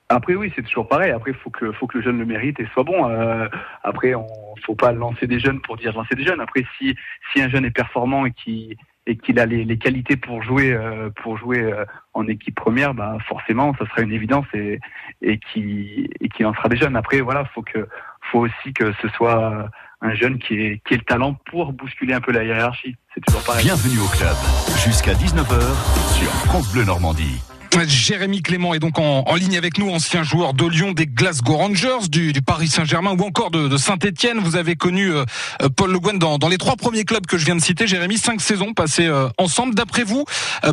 Après 0.09 0.35
oui, 0.35 0.51
c'est 0.57 0.63
toujours 0.63 0.89
pareil. 0.89 1.11
Après, 1.11 1.33
faut 1.35 1.51
que 1.51 1.71
faut 1.73 1.87
que 1.87 1.99
le 1.99 2.05
jeune 2.05 2.19
le 2.19 2.25
mérite 2.25 2.59
et 2.61 2.67
soit 2.73 2.85
bon. 2.85 3.09
Euh, 3.09 3.47
après, 3.83 4.15
on 4.15 4.27
faut 4.65 4.75
pas 4.75 4.93
lancer 4.93 5.27
des 5.27 5.39
jeunes 5.39 5.61
pour 5.61 5.77
dire 5.77 5.95
lancer 5.95 6.15
des 6.15 6.25
jeunes. 6.25 6.41
Après, 6.41 6.65
si 6.79 6.97
si 7.33 7.43
un 7.43 7.49
jeune 7.49 7.65
est 7.67 7.71
performant 7.71 8.25
et 8.25 8.33
qui 8.33 8.77
et 9.07 9.17
qu'il 9.17 9.39
a 9.39 9.47
les, 9.47 9.65
les, 9.65 9.79
qualités 9.79 10.17
pour 10.17 10.43
jouer 10.43 10.73
euh, 10.73 11.11
pour 11.23 11.39
jouer 11.39 11.63
euh, 11.63 11.85
en 12.15 12.27
équipe 12.27 12.55
première, 12.55 12.95
bah 12.95 13.19
forcément, 13.27 13.75
ça 13.79 13.87
sera 13.87 14.03
une 14.03 14.13
évidence 14.13 14.47
et 14.55 14.81
et 15.21 15.39
qui 15.39 16.09
et 16.21 16.29
qui 16.31 16.43
lancera 16.43 16.71
des 16.71 16.77
jeunes. 16.77 16.97
Après, 16.97 17.21
voilà, 17.21 17.45
faut 17.55 17.63
que 17.63 17.87
faut 18.31 18.41
aussi 18.41 18.73
que 18.73 18.93
ce 19.03 19.09
soit 19.09 19.69
un 20.01 20.15
jeune 20.15 20.39
qui 20.39 20.55
est 20.55 20.83
qui 20.87 20.95
ait 20.95 20.99
le 20.99 21.05
talent 21.05 21.35
pour 21.51 21.75
bousculer 21.75 22.15
un 22.15 22.21
peu 22.23 22.33
la 22.33 22.45
hiérarchie. 22.45 22.97
C'est 23.15 23.21
toujours 23.27 23.45
pareil. 23.45 23.65
Bienvenue 23.65 23.99
au 24.01 24.09
club. 24.09 24.37
Jusqu'à 24.85 25.13
19h 25.13 26.17
sur 26.17 26.31
France 26.47 26.73
Bleu 26.73 26.85
Normandie. 26.85 27.43
Jérémy 27.87 28.43
Clément 28.43 28.75
est 28.75 28.79
donc 28.79 28.99
en, 28.99 29.35
ligne 29.35 29.57
avec 29.57 29.79
nous, 29.79 29.91
ancien 29.91 30.23
joueur 30.23 30.55
de 30.55 30.67
Lyon, 30.67 30.93
des 30.93 31.07
Glasgow 31.07 31.57
Rangers, 31.57 32.09
du, 32.11 32.33
Paris 32.45 32.69
Saint-Germain 32.69 33.15
ou 33.19 33.23
encore 33.23 33.51
de, 33.51 33.77
Saint-Etienne. 33.77 34.39
Vous 34.39 34.57
avez 34.57 34.75
connu 34.75 35.11
euh, 35.13 35.25
euh, 35.63 35.69
Paul 35.75 35.93
Le 35.93 35.99
Guen 35.99 36.19
dans, 36.19 36.39
les 36.49 36.59
trois 36.59 36.77
premiers 36.77 37.05
clubs 37.05 37.27
que 37.27 37.39
je 37.39 37.45
viens 37.45 37.57
de 37.57 37.61
citer. 37.61 37.87
Jérémy, 37.87 38.19
cinq 38.19 38.41
saisons 38.41 38.73
passées 38.75 39.07
euh, 39.07 39.29
ensemble. 39.39 39.75
D'après 39.75 40.03
vous, 40.03 40.25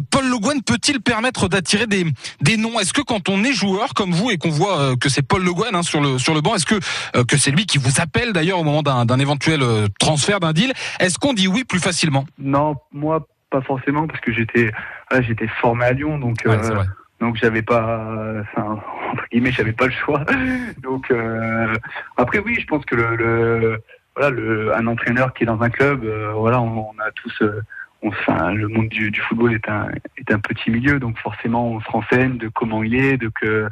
Paul 0.09 0.27
Le 0.27 0.39
Guen 0.39 0.61
peut-il 0.63 1.01
permettre 1.01 1.47
d'attirer 1.47 1.87
des, 1.87 2.05
des 2.41 2.57
noms? 2.57 2.79
Est-ce 2.79 2.93
que 2.93 3.01
quand 3.01 3.29
on 3.29 3.43
est 3.43 3.53
joueur 3.53 3.93
comme 3.93 4.11
vous 4.11 4.31
et 4.31 4.37
qu'on 4.37 4.49
voit 4.49 4.95
que 4.97 5.09
c'est 5.09 5.21
Paul 5.21 5.43
Le 5.43 5.53
Guen 5.53 5.75
hein, 5.75 5.83
sur, 5.83 6.01
le, 6.01 6.17
sur 6.17 6.33
le 6.33 6.41
banc, 6.41 6.55
est-ce 6.55 6.65
que, 6.65 6.79
que 7.23 7.37
c'est 7.37 7.51
lui 7.51 7.65
qui 7.65 7.77
vous 7.77 8.01
appelle 8.01 8.33
d'ailleurs 8.33 8.59
au 8.59 8.63
moment 8.63 8.81
d'un 8.81 9.19
éventuel 9.19 9.61
transfert, 9.99 10.39
d'un 10.39 10.53
deal? 10.53 10.73
Est-ce 10.99 11.19
qu'on 11.19 11.33
dit 11.33 11.47
oui 11.47 11.63
plus 11.63 11.79
facilement? 11.79 12.25
Non, 12.39 12.75
moi 12.91 13.27
pas 13.51 13.61
forcément 13.61 14.07
parce 14.07 14.19
que 14.21 14.33
j'étais 14.33 14.71
j'étais 15.21 15.47
formé 15.47 15.85
à 15.85 15.91
Lyon 15.93 16.17
donc 16.17 16.37
ouais, 16.45 16.53
euh, 16.53 16.83
donc 17.19 17.35
j'avais 17.37 17.61
pas 17.61 18.07
enfin 18.41 18.81
entre 19.11 19.23
guillemets 19.31 19.51
j'avais 19.51 19.73
pas 19.73 19.85
le 19.85 19.91
choix 19.91 20.25
donc 20.83 21.11
euh, 21.11 21.75
après 22.17 22.39
oui 22.39 22.57
je 22.59 22.65
pense 22.65 22.85
que 22.85 22.95
le, 22.95 23.15
le, 23.15 23.81
voilà 24.15 24.29
le 24.29 24.75
un 24.75 24.87
entraîneur 24.87 25.33
qui 25.33 25.43
est 25.43 25.47
dans 25.47 25.61
un 25.61 25.69
club 25.69 26.03
euh, 26.03 26.31
voilà 26.33 26.61
on, 26.61 26.89
on, 26.89 26.99
a 26.99 27.11
tous 27.15 27.41
euh, 27.41 27.61
on, 28.01 28.09
enfin, 28.09 28.51
le 28.51 28.67
monde 28.67 28.89
du, 28.89 29.11
du, 29.11 29.21
football 29.21 29.53
est 29.53 29.69
un 29.69 29.89
est 30.17 30.31
un 30.31 30.39
petit 30.39 30.69
milieu 30.71 30.99
donc 30.99 31.17
forcément 31.19 31.67
on 31.67 31.79
se 31.81 31.89
renseigne 31.89 32.37
de 32.37 32.49
comment 32.49 32.83
il 32.83 32.95
est 32.95 33.17
de 33.17 33.29
que 33.29 33.67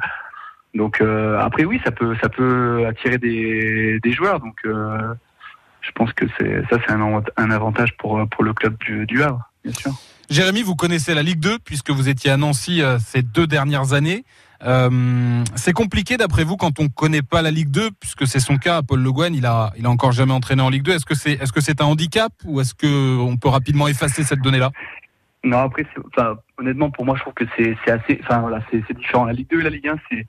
donc 0.74 1.00
après 1.38 1.64
oui 1.64 1.80
ça 1.84 1.92
peut 1.92 2.16
ça 2.20 2.28
peut 2.28 2.84
attirer 2.86 3.18
des, 3.18 4.00
des 4.00 4.12
joueurs 4.12 4.40
donc 4.40 4.56
je 4.64 5.92
pense 5.94 6.12
que 6.14 6.24
c'est 6.38 6.62
ça 6.68 6.78
c'est 6.84 6.92
un, 6.92 7.22
un 7.36 7.50
avantage 7.50 7.96
pour 7.96 8.26
pour 8.28 8.42
le 8.42 8.52
club 8.54 8.76
du, 8.78 9.06
du 9.06 9.22
Havre 9.22 9.48
bien 9.62 9.72
sûr. 9.72 9.92
Jérémy, 10.30 10.62
vous 10.62 10.74
connaissez 10.74 11.14
la 11.14 11.22
Ligue 11.22 11.40
2 11.40 11.58
puisque 11.64 11.90
vous 11.90 12.08
étiez 12.08 12.30
à 12.30 12.36
Nancy 12.36 12.82
euh, 12.82 12.98
ces 12.98 13.22
deux 13.22 13.46
dernières 13.46 13.92
années. 13.92 14.24
Euh, 14.64 15.44
c'est 15.56 15.72
compliqué 15.72 16.16
d'après 16.16 16.44
vous 16.44 16.56
quand 16.56 16.80
on 16.80 16.88
connaît 16.88 17.22
pas 17.22 17.42
la 17.42 17.50
Ligue 17.50 17.70
2 17.70 17.90
puisque 18.00 18.26
c'est 18.26 18.40
son 18.40 18.56
cas. 18.56 18.82
Paul 18.82 19.02
Le 19.02 19.12
Guen, 19.12 19.34
il 19.34 19.44
a, 19.44 19.72
il 19.76 19.84
a 19.84 19.90
encore 19.90 20.12
jamais 20.12 20.32
entraîné 20.32 20.62
en 20.62 20.70
Ligue 20.70 20.84
2. 20.84 20.92
Est-ce 20.92 21.04
que 21.04 21.14
c'est, 21.14 21.32
est-ce 21.32 21.52
que 21.52 21.60
c'est 21.60 21.82
un 21.82 21.86
handicap 21.86 22.32
ou 22.46 22.60
est-ce 22.60 22.74
que 22.74 23.18
on 23.18 23.36
peut 23.36 23.48
rapidement 23.48 23.86
effacer 23.88 24.24
cette 24.24 24.40
donnée-là? 24.40 24.70
Non, 25.42 25.58
après, 25.58 25.84
honnêtement, 26.56 26.90
pour 26.90 27.04
moi, 27.04 27.16
je 27.16 27.20
trouve 27.20 27.34
que 27.34 27.44
c'est, 27.54 27.76
assez, 27.90 28.18
enfin 28.22 28.38
voilà, 28.38 28.62
c'est, 28.70 28.96
différent. 28.96 29.26
La 29.26 29.34
Ligue 29.34 29.50
2 29.50 29.60
et 29.60 29.62
la 29.62 29.70
Ligue 29.70 29.88
1, 29.88 29.96
c'est, 30.10 30.26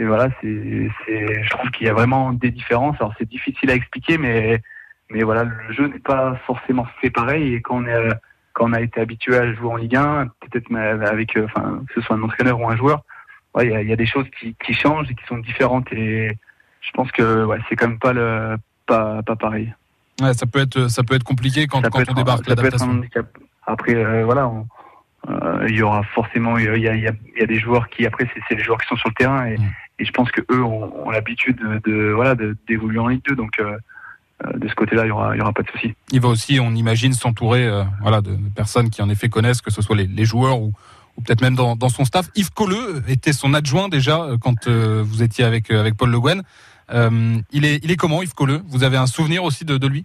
et 0.00 0.04
voilà, 0.04 0.28
c'est, 0.40 0.88
je 1.06 1.50
trouve 1.50 1.70
qu'il 1.70 1.86
y 1.86 1.90
a 1.90 1.94
vraiment 1.94 2.32
des 2.32 2.50
différences. 2.50 2.96
Alors 2.98 3.14
c'est 3.18 3.28
difficile 3.28 3.70
à 3.70 3.74
expliquer, 3.74 4.18
mais, 4.18 4.60
mais 5.08 5.22
voilà, 5.22 5.44
le 5.44 5.72
jeu 5.72 5.86
n'est 5.86 6.00
pas 6.00 6.34
forcément 6.46 6.86
fait 7.00 7.10
pareil 7.10 7.54
et 7.54 7.60
quand 7.60 7.76
on 7.76 7.86
est 7.86 8.10
quand 8.60 8.68
on 8.68 8.72
a 8.74 8.82
été 8.82 9.00
habitué 9.00 9.38
à 9.38 9.50
jouer 9.54 9.70
en 9.70 9.76
Ligue 9.76 9.96
1, 9.96 10.26
peut-être 10.50 10.74
avec, 10.76 11.38
enfin, 11.42 11.80
que 11.88 11.94
ce 11.94 12.02
soit 12.02 12.16
un 12.16 12.22
entraîneur 12.22 12.60
ou 12.60 12.68
un 12.68 12.76
joueur, 12.76 13.02
il 13.58 13.70
y, 13.70 13.74
a, 13.74 13.82
y, 13.82 13.92
a, 13.92 13.96
des 13.96 14.06
choses 14.06 14.26
qui, 14.38 14.54
qui, 14.62 14.74
changent 14.74 15.10
et 15.10 15.14
qui 15.14 15.24
sont 15.26 15.38
différentes 15.38 15.90
et 15.92 16.28
je 16.82 16.90
pense 16.92 17.10
que 17.10 17.44
ouais, 17.46 17.58
c'est 17.68 17.76
quand 17.76 17.88
même 17.88 17.98
pas 17.98 18.12
le 18.12 18.56
pas, 18.86 19.22
pas 19.22 19.34
pareil. 19.34 19.74
Ouais, 20.20 20.34
ça 20.34 20.44
peut 20.44 20.60
être 20.60 20.88
ça 20.88 21.02
peut 21.02 21.14
être 21.14 21.24
compliqué 21.24 21.66
quand, 21.66 21.80
quand 21.88 22.08
on 22.10 22.12
débarque 22.12 22.46
l'adaptation. 22.46 23.00
Après 23.66 24.22
voilà, 24.24 24.52
euh, 25.28 25.66
il 25.68 25.74
y 25.74 25.82
aura 25.82 26.02
forcément 26.14 26.58
il 26.58 26.64
y 26.66 26.68
a, 26.68 26.76
y, 26.76 26.88
a, 27.08 27.12
y 27.12 27.42
a, 27.42 27.46
des 27.46 27.58
joueurs 27.58 27.88
qui 27.88 28.06
après 28.06 28.28
c'est 28.48 28.54
les 28.54 28.62
joueurs 28.62 28.78
qui 28.78 28.88
sont 28.88 28.96
sur 28.96 29.08
le 29.08 29.14
terrain 29.14 29.46
et, 29.46 29.56
mm. 29.56 29.72
et 30.00 30.04
je 30.04 30.12
pense 30.12 30.30
que 30.30 30.42
eux 30.52 30.62
ont, 30.62 31.06
ont 31.06 31.10
l'habitude 31.10 31.56
de, 31.56 31.90
de, 31.90 32.12
voilà 32.12 32.36
d'évoluer 32.68 32.98
en 32.98 33.08
Ligue 33.08 33.24
2 33.24 33.34
donc 33.34 33.58
euh, 33.58 33.64
euh, 33.72 33.78
de 34.54 34.68
ce 34.68 34.74
côté-là, 34.74 35.04
il 35.04 35.08
y 35.08 35.10
aura, 35.10 35.52
pas 35.52 35.62
de 35.62 35.70
souci. 35.70 35.94
Il 36.12 36.20
va 36.20 36.28
aussi, 36.28 36.60
on 36.60 36.70
imagine, 36.70 37.12
s'entourer, 37.12 37.66
euh, 37.66 37.84
voilà, 38.00 38.20
de, 38.20 38.36
personnes 38.54 38.90
qui 38.90 39.02
en 39.02 39.10
effet 39.10 39.28
connaissent, 39.28 39.60
que 39.60 39.70
ce 39.70 39.82
soit 39.82 39.96
les, 39.96 40.06
les 40.06 40.24
joueurs 40.24 40.60
ou, 40.60 40.72
ou 41.16 41.22
peut-être 41.22 41.42
même 41.42 41.54
dans, 41.54 41.76
dans, 41.76 41.88
son 41.88 42.04
staff. 42.04 42.28
Yves 42.34 42.52
Colleux 42.52 43.02
était 43.08 43.32
son 43.32 43.54
adjoint 43.54 43.88
déjà 43.88 44.26
quand 44.40 44.68
vous 44.68 45.22
étiez 45.22 45.44
avec 45.44 45.70
avec 45.70 45.96
Paul 45.96 46.10
Le 46.10 46.20
Guen. 46.20 46.42
il 47.52 47.64
est, 47.64 47.84
il 47.84 47.90
est 47.90 47.96
comment 47.96 48.22
Yves 48.22 48.34
Colleux? 48.34 48.62
Vous 48.68 48.84
avez 48.84 48.96
un 48.96 49.06
souvenir 49.06 49.44
aussi 49.44 49.64
de, 49.64 49.76
de 49.76 49.86
lui? 49.86 50.04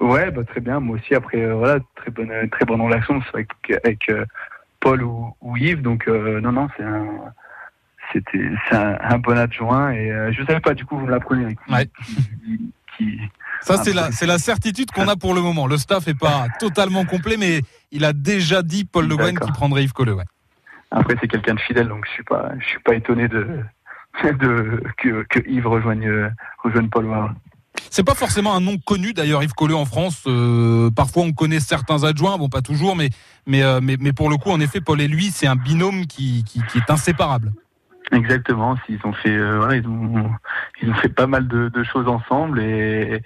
Ouais, 0.00 0.30
bah, 0.30 0.42
très 0.44 0.60
bien. 0.60 0.80
Moi 0.80 0.96
aussi, 0.96 1.14
après, 1.14 1.46
voilà, 1.52 1.78
très 1.96 2.10
bonne, 2.10 2.32
très 2.50 2.64
bonne 2.64 2.80
relation 2.80 3.20
avec, 3.32 3.48
avec 3.84 4.08
Paul 4.84 5.02
ou, 5.02 5.56
Yves. 5.56 5.82
Donc, 5.82 6.06
euh, 6.06 6.40
non, 6.40 6.52
non, 6.52 6.68
c'est 6.76 6.84
un, 6.84 7.06
c'était, 8.12 8.50
c'est 8.68 8.76
un, 8.76 9.18
bon 9.18 9.36
adjoint. 9.36 9.92
Et 9.92 10.12
euh, 10.12 10.30
je 10.32 10.44
savais 10.44 10.60
pas, 10.60 10.74
du 10.74 10.84
coup, 10.84 10.98
vous 10.98 11.06
me 11.06 11.10
l'apprenez. 11.10 11.56
Ouais. 11.68 11.88
Ça, 13.64 13.82
c'est 13.82 13.92
la, 13.92 14.12
c'est 14.12 14.26
la 14.26 14.38
certitude 14.38 14.90
qu'on 14.90 15.08
a 15.08 15.16
pour 15.16 15.34
le 15.34 15.40
moment. 15.40 15.66
Le 15.66 15.78
staff 15.78 16.06
est 16.08 16.18
pas 16.18 16.46
totalement 16.60 17.04
complet, 17.04 17.36
mais 17.38 17.60
il 17.90 18.04
a 18.04 18.12
déjà 18.12 18.62
dit, 18.62 18.84
Paul 18.84 19.08
Le 19.08 19.16
Guen, 19.16 19.38
qu'il 19.38 19.52
prendrait 19.52 19.84
Yves 19.84 19.92
Colleux. 19.92 20.14
Ouais. 20.14 20.24
Après, 20.90 21.16
c'est 21.20 21.28
quelqu'un 21.28 21.54
de 21.54 21.60
fidèle, 21.60 21.88
donc 21.88 22.04
je 22.06 22.12
suis 22.12 22.24
pas, 22.24 22.50
je 22.60 22.66
suis 22.66 22.80
pas 22.80 22.94
étonné 22.94 23.26
de, 23.28 23.46
de 24.24 24.82
que, 24.98 25.24
que 25.28 25.48
Yves 25.48 25.66
rejoigne, 25.66 26.30
rejoigne 26.62 26.88
Paul 26.88 27.06
c'est 27.90 28.04
pas 28.04 28.14
forcément 28.14 28.54
un 28.54 28.60
nom 28.60 28.76
connu 28.78 29.12
d'ailleurs 29.12 29.42
Yves 29.42 29.54
Colleux 29.54 29.74
en 29.74 29.84
France. 29.84 30.24
Euh, 30.26 30.90
parfois 30.90 31.24
on 31.24 31.32
connaît 31.32 31.60
certains 31.60 32.04
adjoints, 32.04 32.38
bon 32.38 32.48
pas 32.48 32.62
toujours, 32.62 32.96
mais 32.96 33.10
mais 33.46 33.62
euh, 33.62 33.80
mais, 33.82 33.96
mais, 34.00 34.12
pour 34.12 34.30
le 34.30 34.36
coup 34.36 34.50
en 34.50 34.60
effet 34.60 34.80
Paul 34.80 35.00
et 35.00 35.08
lui 35.08 35.26
c'est 35.26 35.46
un 35.46 35.56
binôme 35.56 36.06
qui, 36.06 36.44
qui, 36.44 36.60
qui, 36.70 36.78
est 36.78 36.90
inséparable. 36.90 37.52
Exactement. 38.12 38.76
Ils 38.88 39.00
ont 39.04 39.12
fait 39.12 39.36
euh, 39.36 39.58
voilà, 39.58 39.76
ils 39.76 39.86
ont 39.86 40.30
ils 40.82 40.90
ont 40.90 40.94
fait 40.94 41.08
pas 41.08 41.26
mal 41.26 41.48
de, 41.48 41.68
de 41.68 41.84
choses 41.84 42.06
ensemble 42.06 42.60
et 42.60 43.22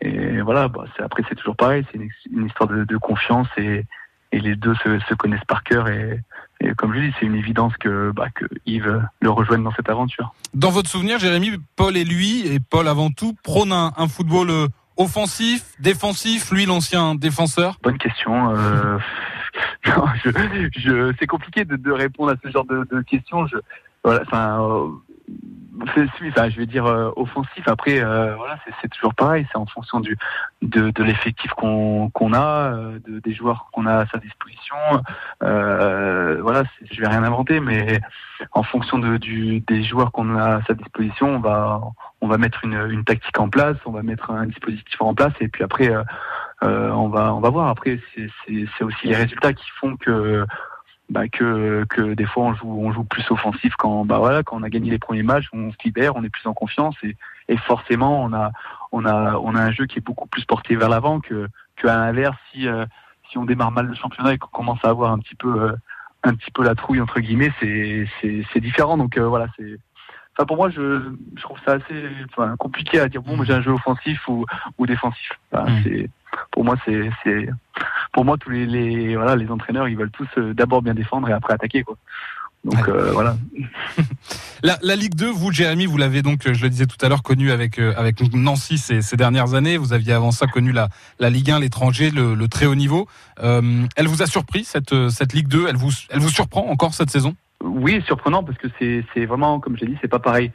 et 0.00 0.40
voilà. 0.40 0.68
Bah, 0.68 0.84
après 0.98 1.22
c'est 1.28 1.34
toujours 1.34 1.56
pareil, 1.56 1.84
c'est 1.92 1.98
une, 2.32 2.46
histoire 2.46 2.68
de, 2.68 2.84
de, 2.84 2.96
confiance 2.96 3.48
et 3.56 3.84
et 4.32 4.38
les 4.38 4.54
deux 4.54 4.74
se, 4.76 4.98
se 5.00 5.14
connaissent 5.14 5.44
par 5.46 5.64
cœur 5.64 5.88
et 5.88 6.20
et 6.60 6.74
comme 6.74 6.94
je 6.94 7.00
dis, 7.00 7.12
c'est 7.18 7.26
une 7.26 7.36
évidence 7.36 7.72
que, 7.78 8.12
bah, 8.14 8.28
que 8.34 8.44
Yves 8.66 9.02
le 9.20 9.30
rejoigne 9.30 9.62
dans 9.62 9.72
cette 9.72 9.88
aventure. 9.88 10.34
Dans 10.52 10.70
votre 10.70 10.90
souvenir, 10.90 11.18
Jérémy, 11.18 11.52
Paul 11.74 11.96
et 11.96 12.04
lui, 12.04 12.46
et 12.46 12.60
Paul 12.60 12.86
avant 12.86 13.10
tout, 13.10 13.34
prônent 13.42 13.72
un, 13.72 14.08
football 14.08 14.50
euh, 14.50 14.66
offensif, 14.98 15.64
défensif, 15.80 16.50
lui 16.50 16.66
l'ancien 16.66 17.14
défenseur? 17.14 17.78
Bonne 17.82 17.96
question. 17.96 18.54
Euh... 18.54 18.98
je, 20.22 20.68
je, 20.76 21.14
c'est 21.18 21.26
compliqué 21.26 21.64
de, 21.64 21.76
de, 21.76 21.90
répondre 21.90 22.32
à 22.32 22.34
ce 22.44 22.50
genre 22.50 22.66
de, 22.66 22.86
de 22.92 23.00
questions. 23.02 23.46
Je, 23.46 23.56
voilà, 24.04 24.20
enfin, 24.26 24.62
euh, 24.62 24.88
enfin, 25.82 26.48
je 26.48 26.56
vais 26.56 26.66
dire 26.66 26.86
euh, 26.86 27.10
offensif. 27.16 27.66
Après, 27.66 28.00
euh, 28.00 28.34
voilà, 28.36 28.58
c'est 28.80 28.88
toujours 28.88 29.14
pareil. 29.14 29.46
C'est 29.50 29.58
en 29.58 29.66
fonction 29.66 30.00
du 30.00 30.16
de, 30.62 30.90
de 30.90 31.02
l'effectif 31.02 31.50
qu'on 31.52 32.10
qu'on 32.10 32.32
a, 32.32 32.72
euh, 32.72 32.98
de, 33.06 33.20
des 33.20 33.34
joueurs 33.34 33.68
qu'on 33.72 33.86
a 33.86 34.00
à 34.00 34.06
sa 34.06 34.18
disposition. 34.18 34.76
voilà, 35.40 36.62
je 36.90 37.00
vais 37.00 37.08
rien 37.08 37.22
inventer, 37.22 37.60
mais 37.60 38.00
en 38.52 38.62
fonction 38.62 38.98
de, 38.98 39.16
du, 39.16 39.60
des 39.60 39.82
joueurs 39.82 40.12
qu'on 40.12 40.36
a 40.36 40.56
à 40.56 40.62
sa 40.62 40.74
disposition, 40.74 41.28
on 41.28 41.40
va 41.40 41.80
on 42.20 42.28
va 42.28 42.38
mettre 42.38 42.64
une, 42.64 42.86
une 42.90 43.04
tactique 43.04 43.38
en 43.38 43.48
place, 43.48 43.76
on 43.86 43.92
va 43.92 44.02
mettre 44.02 44.30
un 44.30 44.46
dispositif 44.46 45.00
en 45.00 45.14
place, 45.14 45.32
et 45.40 45.48
puis 45.48 45.64
après, 45.64 45.90
on 46.62 47.08
va 47.08 47.34
on 47.34 47.40
va 47.40 47.50
voir. 47.50 47.68
Après, 47.68 47.98
c'est 48.16 48.84
aussi 48.84 49.06
les 49.06 49.16
résultats 49.16 49.52
qui 49.52 49.68
font 49.80 49.96
que 49.96 50.44
bah, 51.10 51.28
que, 51.28 51.84
que 51.90 52.14
des 52.14 52.24
fois 52.24 52.44
on 52.44 52.54
joue, 52.54 52.80
on 52.86 52.92
joue 52.92 53.02
plus 53.02 53.28
offensif 53.30 53.74
quand, 53.76 54.04
bah 54.04 54.18
voilà, 54.18 54.44
quand 54.44 54.56
on 54.56 54.62
a 54.62 54.70
gagné 54.70 54.90
les 54.90 54.98
premiers 54.98 55.24
matchs, 55.24 55.48
on 55.52 55.72
se 55.72 55.76
libère, 55.84 56.14
on 56.14 56.22
est 56.22 56.30
plus 56.30 56.46
en 56.46 56.54
confiance 56.54 56.94
et, 57.02 57.16
et 57.48 57.56
forcément 57.56 58.22
on 58.22 58.32
a, 58.32 58.52
on 58.92 59.04
a, 59.04 59.34
on 59.34 59.56
a 59.56 59.60
un 59.60 59.72
jeu 59.72 59.86
qui 59.86 59.98
est 59.98 60.04
beaucoup 60.04 60.28
plus 60.28 60.44
porté 60.44 60.76
vers 60.76 60.88
l'avant 60.88 61.18
que, 61.18 61.48
que 61.74 61.88
à 61.88 61.96
l'inverse 61.96 62.36
si, 62.52 62.68
euh, 62.68 62.86
si 63.28 63.38
on 63.38 63.44
démarre 63.44 63.72
mal 63.72 63.86
le 63.86 63.94
championnat 63.94 64.34
et 64.34 64.38
qu'on 64.38 64.48
commence 64.48 64.78
à 64.84 64.88
avoir 64.88 65.10
un 65.10 65.18
petit 65.18 65.34
peu, 65.34 65.60
euh, 65.60 65.72
un 66.22 66.34
petit 66.34 66.52
peu 66.52 66.62
la 66.62 66.76
trouille 66.76 67.00
entre 67.00 67.18
guillemets, 67.18 67.52
c'est, 67.58 68.06
c'est, 68.20 68.44
c'est 68.52 68.60
différent. 68.60 68.96
Donc 68.96 69.18
euh, 69.18 69.26
voilà, 69.26 69.48
c'est, 69.56 69.78
enfin 70.36 70.46
pour 70.46 70.58
moi 70.58 70.70
je, 70.70 71.12
je 71.34 71.42
trouve 71.42 71.58
ça 71.66 71.72
assez, 71.72 72.08
enfin, 72.30 72.54
compliqué 72.56 73.00
à 73.00 73.08
dire 73.08 73.22
bon 73.22 73.42
j'ai 73.42 73.52
un 73.52 73.62
jeu 73.62 73.72
offensif 73.72 74.28
ou, 74.28 74.46
ou 74.78 74.86
défensif. 74.86 75.32
Enfin, 75.50 75.68
mmh. 75.68 75.82
c'est, 75.82 76.10
pour 76.52 76.64
moi 76.64 76.76
c'est, 76.84 77.10
c'est 77.24 77.48
pour 78.12 78.24
moi, 78.24 78.36
tous 78.38 78.50
les, 78.50 78.66
les, 78.66 79.16
voilà, 79.16 79.36
les 79.36 79.50
entraîneurs, 79.50 79.88
ils 79.88 79.96
veulent 79.96 80.10
tous 80.10 80.28
euh, 80.38 80.54
d'abord 80.54 80.82
bien 80.82 80.94
défendre 80.94 81.28
et 81.28 81.32
après 81.32 81.54
attaquer. 81.54 81.82
Quoi. 81.82 81.96
Donc 82.64 82.88
euh, 82.88 83.10
voilà. 83.12 83.36
la, 84.62 84.78
la, 84.82 84.96
Ligue 84.96 85.14
2, 85.14 85.30
vous, 85.30 85.50
Jérémy, 85.50 85.86
vous 85.86 85.96
l'avez 85.96 86.20
donc, 86.20 86.42
je 86.44 86.62
le 86.62 86.68
disais 86.68 86.86
tout 86.86 86.98
à 87.00 87.08
l'heure, 87.08 87.22
connu 87.22 87.50
avec 87.50 87.78
euh, 87.78 87.94
avec 87.96 88.20
Nancy 88.34 88.76
ces, 88.76 89.00
ces, 89.00 89.16
dernières 89.16 89.54
années. 89.54 89.78
Vous 89.78 89.94
aviez 89.94 90.12
avant 90.12 90.30
ça 90.30 90.46
connu 90.46 90.70
la, 90.70 90.88
la 91.18 91.30
Ligue 91.30 91.50
1, 91.50 91.60
l'étranger, 91.60 92.10
le, 92.10 92.34
le, 92.34 92.48
très 92.48 92.66
haut 92.66 92.74
niveau. 92.74 93.08
Euh, 93.42 93.86
elle 93.96 94.08
vous 94.08 94.22
a 94.22 94.26
surpris 94.26 94.64
cette 94.64 95.08
cette 95.08 95.32
Ligue 95.32 95.48
2 95.48 95.68
Elle 95.68 95.76
vous 95.76 95.90
elle 96.10 96.20
vous 96.20 96.28
surprend 96.28 96.66
encore 96.68 96.92
cette 96.92 97.10
saison? 97.10 97.34
Oui, 97.64 98.02
surprenant 98.06 98.44
parce 98.44 98.58
que 98.58 98.68
c'est 98.78 99.04
c'est 99.14 99.24
vraiment, 99.24 99.58
comme 99.58 99.78
j'ai 99.78 99.86
dit, 99.86 99.96
c'est 100.02 100.08
pas 100.08 100.18
pareil. 100.18 100.52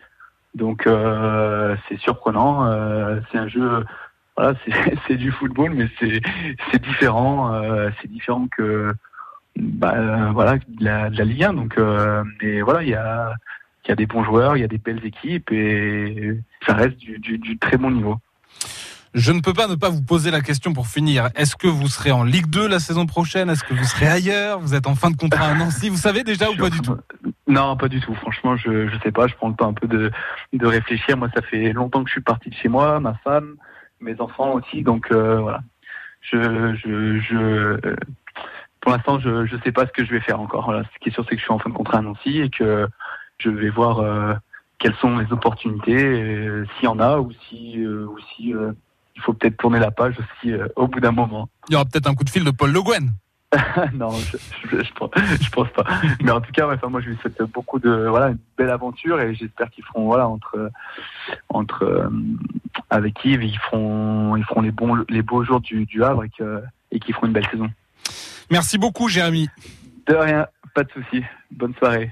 Donc 0.53 0.85
euh, 0.85 1.75
c'est 1.89 1.99
surprenant. 1.99 2.69
c'est 3.31 3.39
un 3.39 3.47
jeu 3.47 3.83
voilà, 4.37 4.57
c'est 5.07 5.15
du 5.15 5.31
football, 5.31 5.73
mais 5.73 5.89
c'est 5.99 6.81
différent. 6.81 7.53
Euh, 7.53 7.89
c'est 8.01 8.11
différent 8.11 8.47
que 8.47 8.93
bah, 9.55 10.31
voilà 10.33 10.57
de 10.57 10.83
la, 10.83 11.09
de 11.09 11.17
la 11.17 11.23
Ligue 11.23 11.43
1. 11.43 11.53
Donc, 11.53 11.77
euh, 11.77 12.23
mais 12.41 12.61
voilà, 12.61 12.83
il 12.83 12.89
y 12.89 12.95
a 12.95 13.33
y 13.87 13.91
a 13.91 13.95
des 13.95 14.07
bons 14.07 14.23
joueurs, 14.23 14.57
il 14.57 14.61
y 14.61 14.63
a 14.63 14.67
des 14.67 14.79
belles 14.79 15.05
équipes 15.05 15.51
et 15.51 16.39
ça 16.65 16.73
reste 16.73 16.97
du, 16.97 17.19
du, 17.19 17.37
du 17.37 17.57
très 17.59 17.77
bon 17.77 17.91
niveau. 17.91 18.17
Je 19.13 19.31
ne 19.31 19.39
peux 19.39 19.53
pas 19.53 19.67
ne 19.67 19.75
pas 19.75 19.89
vous 19.89 20.01
poser 20.01 20.31
la 20.31 20.41
question 20.41 20.73
pour 20.73 20.87
finir. 20.87 21.29
Est-ce 21.35 21.55
que 21.55 21.67
vous 21.67 21.87
serez 21.87 22.11
en 22.11 22.23
Ligue 22.23 22.47
2 22.47 22.67
la 22.67 22.79
saison 22.79 23.05
prochaine? 23.05 23.49
Est-ce 23.49 23.63
que 23.63 23.73
vous 23.73 23.83
serez 23.83 24.07
ailleurs? 24.07 24.59
Vous 24.59 24.73
êtes 24.73 24.87
en 24.87 24.95
fin 24.95 25.09
de 25.09 25.15
contrat 25.15 25.45
à 25.45 25.53
Nancy? 25.53 25.87
Vous 25.87 25.97
savez 25.97 26.23
déjà 26.23 26.49
ou 26.49 26.55
pas 26.57 26.69
du 26.69 26.81
tout? 26.81 26.97
Non, 27.47 27.77
pas 27.77 27.87
du 27.87 28.01
tout. 28.01 28.13
Franchement, 28.15 28.57
je 28.57 28.91
ne 28.91 28.99
sais 29.03 29.11
pas. 29.11 29.27
Je 29.27 29.35
prends 29.35 29.49
le 29.49 29.55
temps 29.55 29.69
un 29.69 29.73
peu 29.73 29.87
de, 29.87 30.11
de 30.51 30.65
réfléchir. 30.65 31.15
Moi, 31.15 31.29
ça 31.33 31.41
fait 31.43 31.71
longtemps 31.71 32.03
que 32.03 32.09
je 32.09 32.15
suis 32.15 32.21
parti 32.21 32.49
de 32.49 32.55
chez 32.55 32.67
moi, 32.67 32.99
ma 32.99 33.13
femme 33.23 33.55
mes 33.99 34.19
enfants 34.19 34.53
aussi. 34.53 34.81
Donc 34.81 35.11
euh, 35.11 35.39
voilà, 35.39 35.61
je, 36.21 36.75
je, 36.75 37.19
je 37.19 37.35
euh, 37.35 37.95
pour 38.81 38.91
l'instant, 38.91 39.19
je 39.19 39.29
ne 39.29 39.61
sais 39.63 39.71
pas 39.71 39.85
ce 39.87 39.91
que 39.91 40.05
je 40.05 40.11
vais 40.11 40.19
faire 40.19 40.39
encore. 40.39 40.65
Voilà, 40.65 40.83
ce 40.83 40.99
qui 40.99 41.09
est 41.09 41.11
sûr, 41.11 41.25
c'est 41.27 41.35
que 41.35 41.39
je 41.39 41.43
suis 41.43 41.53
en 41.53 41.59
fin 41.59 41.69
de 41.69 41.75
contrat 41.75 41.99
à 41.99 42.01
Nancy 42.01 42.39
et 42.39 42.49
que 42.49 42.87
je 43.39 43.49
vais 43.49 43.69
voir 43.69 43.99
euh, 43.99 44.33
quelles 44.77 44.95
sont 44.95 45.17
les 45.17 45.31
opportunités, 45.31 45.97
s'il 46.75 46.85
y 46.85 46.87
en 46.87 46.99
a, 46.99 47.17
ou 47.17 47.31
si, 47.49 47.83
ou 47.85 48.17
si 48.19 48.49
il 48.49 49.21
faut 49.21 49.33
peut-être 49.33 49.57
tourner 49.57 49.79
la 49.79 49.91
page 49.91 50.15
aussi 50.19 50.53
au 50.75 50.87
bout 50.87 50.99
d'un 50.99 51.11
moment. 51.11 51.49
Il 51.69 51.73
y 51.73 51.75
aura 51.75 51.85
peut-être 51.85 52.07
un 52.07 52.13
coup 52.13 52.23
de 52.23 52.29
fil 52.29 52.43
de 52.43 52.51
Paul 52.51 52.71
Le 52.71 52.81
Guen. 52.81 53.11
non, 53.93 54.11
je, 54.11 54.37
je, 54.69 54.83
je, 54.83 55.49
pense 55.51 55.69
pas. 55.69 55.83
Mais 56.21 56.31
en 56.31 56.41
tout 56.41 56.51
cas, 56.51 56.67
enfin, 56.71 56.87
moi, 56.87 57.01
je 57.01 57.09
lui 57.09 57.17
souhaite 57.17 57.41
beaucoup 57.53 57.79
de, 57.79 58.07
voilà, 58.07 58.29
une 58.29 58.37
belle 58.57 58.69
aventure 58.69 59.19
et 59.21 59.33
j'espère 59.35 59.69
qu'ils 59.69 59.83
feront, 59.85 60.05
voilà, 60.05 60.27
entre, 60.27 60.71
entre, 61.49 61.83
euh, 61.83 62.09
avec 62.89 63.23
Yves, 63.23 63.43
ils 63.43 63.57
feront, 63.57 64.35
ils 64.35 64.43
feront 64.43 64.61
les 64.61 64.71
bons, 64.71 65.03
les 65.09 65.21
beaux 65.21 65.43
jours 65.43 65.61
du, 65.61 65.85
du 65.85 66.03
Havre 66.03 66.23
et 66.23 66.29
que, 66.29 66.61
et 66.91 66.99
qu'ils 66.99 67.13
feront 67.13 67.27
une 67.27 67.33
belle 67.33 67.47
saison. 67.51 67.69
Merci 68.51 68.77
beaucoup, 68.77 69.09
Jérémy. 69.09 69.49
De 70.07 70.15
rien, 70.15 70.47
pas 70.73 70.83
de 70.83 70.91
souci. 70.91 71.23
Bonne 71.51 71.73
soirée. 71.75 72.11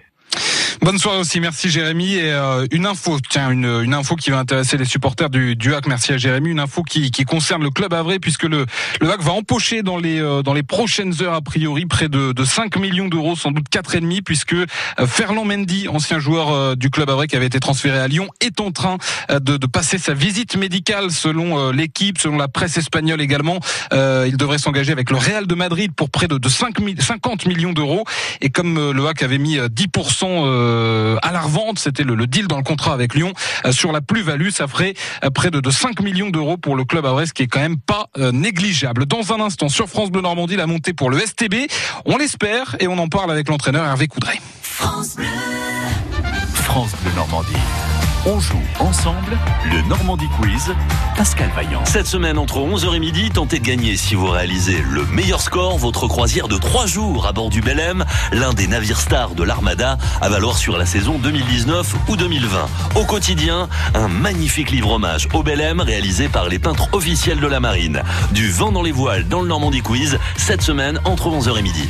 Bonne 0.84 1.00
soirée 1.00 1.20
aussi, 1.20 1.40
merci 1.40 1.70
Jérémy. 1.70 2.16
Et 2.16 2.34
euh, 2.34 2.68
une 2.72 2.86
info, 2.86 3.18
tiens, 3.30 3.52
une, 3.52 3.94
info 3.94 4.18
qui 4.18 4.32
va 4.32 4.40
intéresser 4.40 4.76
les 4.76 4.84
supporters 4.84 5.30
du, 5.30 5.56
du 5.56 5.74
HAC, 5.74 5.88
merci 5.88 6.12
à 6.12 6.18
Jérémy, 6.18 6.50
une 6.50 6.60
info 6.60 6.84
qui, 6.84 7.10
concerne 7.24 7.64
le 7.64 7.70
club 7.70 7.94
Havre, 7.94 8.18
puisque 8.22 8.44
le, 8.44 8.66
le 9.00 9.10
HAC 9.10 9.22
va 9.22 9.32
empocher 9.32 9.82
dans 9.82 9.96
les, 9.96 10.20
euh, 10.20 10.42
dans 10.42 10.54
les 10.54 10.62
prochaines 10.62 11.24
heures, 11.24 11.36
a 11.36 11.42
priori, 11.42 11.86
près 11.86 12.10
de, 12.10 12.34
de 12.34 12.44
5 12.44 12.76
millions 12.76 13.08
d'euros, 13.08 13.38
sans 13.38 13.52
doute 13.52 13.68
4,5, 13.72 14.24
puisque 14.24 14.52
euh, 14.56 14.66
Ferland 15.08 15.46
Mendy, 15.46 15.88
ancien 15.88 16.20
joueur 16.20 16.76
du 16.76 16.90
club 16.90 17.10
Havre 17.10 17.28
qui 17.28 17.38
avait 17.38 17.46
été 17.46 17.62
transféré 17.62 17.98
à 17.98 18.10
Lyon, 18.10 18.28
est 18.42 18.60
en 18.60 18.72
train 18.72 18.98
de, 19.30 19.56
de 19.56 19.68
passer 19.68 19.98
sa 19.98 20.14
visite 20.14 20.58
médicale 20.58 21.12
selon 21.12 21.72
l'équipe, 21.72 22.18
selon 22.18 22.38
la 22.38 22.50
presse 22.50 22.78
espagnole 22.78 23.22
également. 23.22 23.60
il 23.94 24.36
devrait 24.36 24.58
s'engager 24.58 24.92
avec 24.92 25.12
le 25.12 25.18
Real 25.18 25.48
de 25.48 25.56
Madrid 25.56 25.94
pour 25.96 26.10
près 26.10 26.28
de, 26.28 26.38
de 26.38 26.50
5, 26.50 26.76
50 27.00 27.46
millions 27.46 27.72
d'euros. 27.72 28.04
Et 28.42 28.50
comme 28.50 28.92
le 28.92 29.08
HAC 29.08 29.24
avait 29.24 29.38
mis 29.38 29.58
10% 29.58 30.73
à 31.22 31.32
la 31.32 31.42
revente. 31.42 31.80
C'était 31.80 32.04
le, 32.04 32.28
deal 32.28 32.48
dans 32.48 32.58
le 32.58 32.64
contrat 32.64 32.94
avec 32.94 33.16
Lyon 33.16 33.34
sur 33.72 33.92
la 33.92 34.02
plus-value. 34.02 34.50
Ça 34.50 34.68
ferait 34.68 34.94
près 35.34 35.52
de, 35.52 35.60
de 35.60 35.72
5 35.72 36.02
millions 36.02 36.30
d'euros 36.30 36.58
pour 36.58 36.76
le 36.76 36.86
club 36.86 37.06
Brest, 37.06 37.34
qui 37.34 37.44
est 37.44 37.48
quand 37.48 37.60
même 37.60 37.80
pas 37.80 38.08
négligeable. 38.32 39.06
Dans 39.06 39.34
un 39.34 39.40
instant, 39.40 39.70
sur 39.70 39.88
France 39.88 40.12
Bleu 40.12 40.22
Normandie, 40.22 40.56
la 40.56 40.68
montée 40.68 40.94
pour 40.94 41.10
le 41.10 41.20
STB. 41.20 41.68
On 42.06 42.18
l'espère 42.18 42.76
et 42.80 42.88
on 42.88 42.98
en 42.98 43.08
parle 43.08 43.32
avec 43.32 43.50
l'entraîneur 43.50 43.86
Hervé 43.86 44.08
Coudray. 44.08 44.40
France 44.62 45.16
Bleu. 45.16 45.26
France 46.54 46.92
Bleu 47.04 47.12
Normandie. 47.16 47.83
On 48.26 48.40
joue 48.40 48.64
ensemble 48.80 49.38
le 49.70 49.82
Normandie 49.90 50.30
Quiz, 50.40 50.74
Pascal 51.18 51.50
Vaillant. 51.58 51.84
Cette 51.84 52.08
semaine, 52.08 52.38
entre 52.38 52.60
11h 52.60 52.96
et 52.96 53.00
midi, 53.00 53.30
tentez 53.30 53.60
de 53.60 53.66
gagner, 53.66 53.98
si 53.98 54.16
vous 54.16 54.28
réalisez 54.28 54.82
le 54.90 55.06
meilleur 55.08 55.42
score, 55.42 55.78
votre 55.78 56.08
croisière 56.08 56.48
de 56.48 56.58
3 56.58 56.86
jours 56.86 57.28
à 57.28 57.34
bord 57.34 57.50
du 57.50 57.60
Belém, 57.60 58.06
l'un 58.32 58.54
des 58.54 58.68
navires 58.68 59.02
stars 59.02 59.36
de 59.36 59.44
l'Armada, 59.44 59.98
à 60.22 60.30
valoir 60.30 60.58
sur 60.58 60.78
la 60.78 60.86
saison 60.86 61.18
2019 61.18 61.96
ou 62.08 62.16
2020. 62.16 62.70
Au 62.96 63.04
quotidien, 63.04 63.68
un 63.94 64.08
magnifique 64.08 64.72
livre-hommage 64.72 65.28
au 65.34 65.44
Belém 65.44 65.82
réalisé 65.82 66.30
par 66.30 66.48
les 66.48 66.60
peintres 66.60 66.88
officiels 66.94 67.42
de 67.42 67.48
la 67.48 67.60
marine. 67.60 68.04
Du 68.32 68.50
vent 68.50 68.72
dans 68.72 68.84
les 68.84 68.94
voiles 68.94 69.28
dans 69.28 69.42
le 69.42 69.50
Normandie 69.50 69.82
Quiz, 69.82 70.18
cette 70.38 70.62
semaine, 70.62 70.98
entre 71.04 71.28
11h 71.28 71.60
et 71.60 71.62
midi. 71.62 71.90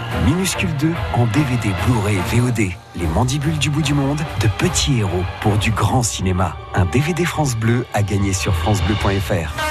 Minuscule 0.25 0.73
2 0.77 0.93
en 1.13 1.25
DVD, 1.27 1.69
Blu-ray 1.85 2.17
VOD. 2.33 2.71
Les 2.95 3.07
mandibules 3.13 3.57
du 3.57 3.69
bout 3.69 3.81
du 3.81 3.93
monde, 3.93 4.19
de 4.41 4.47
petits 4.59 4.99
héros 4.99 5.23
pour 5.41 5.57
du 5.57 5.71
grand 5.71 6.03
cinéma. 6.03 6.55
Un 6.73 6.85
DVD 6.85 7.25
France 7.25 7.55
Bleu 7.55 7.85
à 7.93 8.03
gagner 8.03 8.33
sur 8.33 8.53
francebleu.fr. 8.55 9.70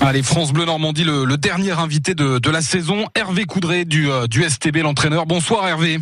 Allez, 0.00 0.22
France 0.22 0.52
Bleu 0.52 0.64
Normandie, 0.64 1.04
le, 1.04 1.36
dernier 1.36 1.72
invité 1.72 2.14
de, 2.14 2.50
la 2.50 2.62
saison, 2.62 3.06
Hervé 3.14 3.44
Coudray 3.44 3.84
du, 3.84 4.08
euh, 4.10 4.26
du 4.26 4.48
STB, 4.48 4.78
l'entraîneur. 4.78 5.26
Bonsoir 5.26 5.66
Hervé. 5.66 5.98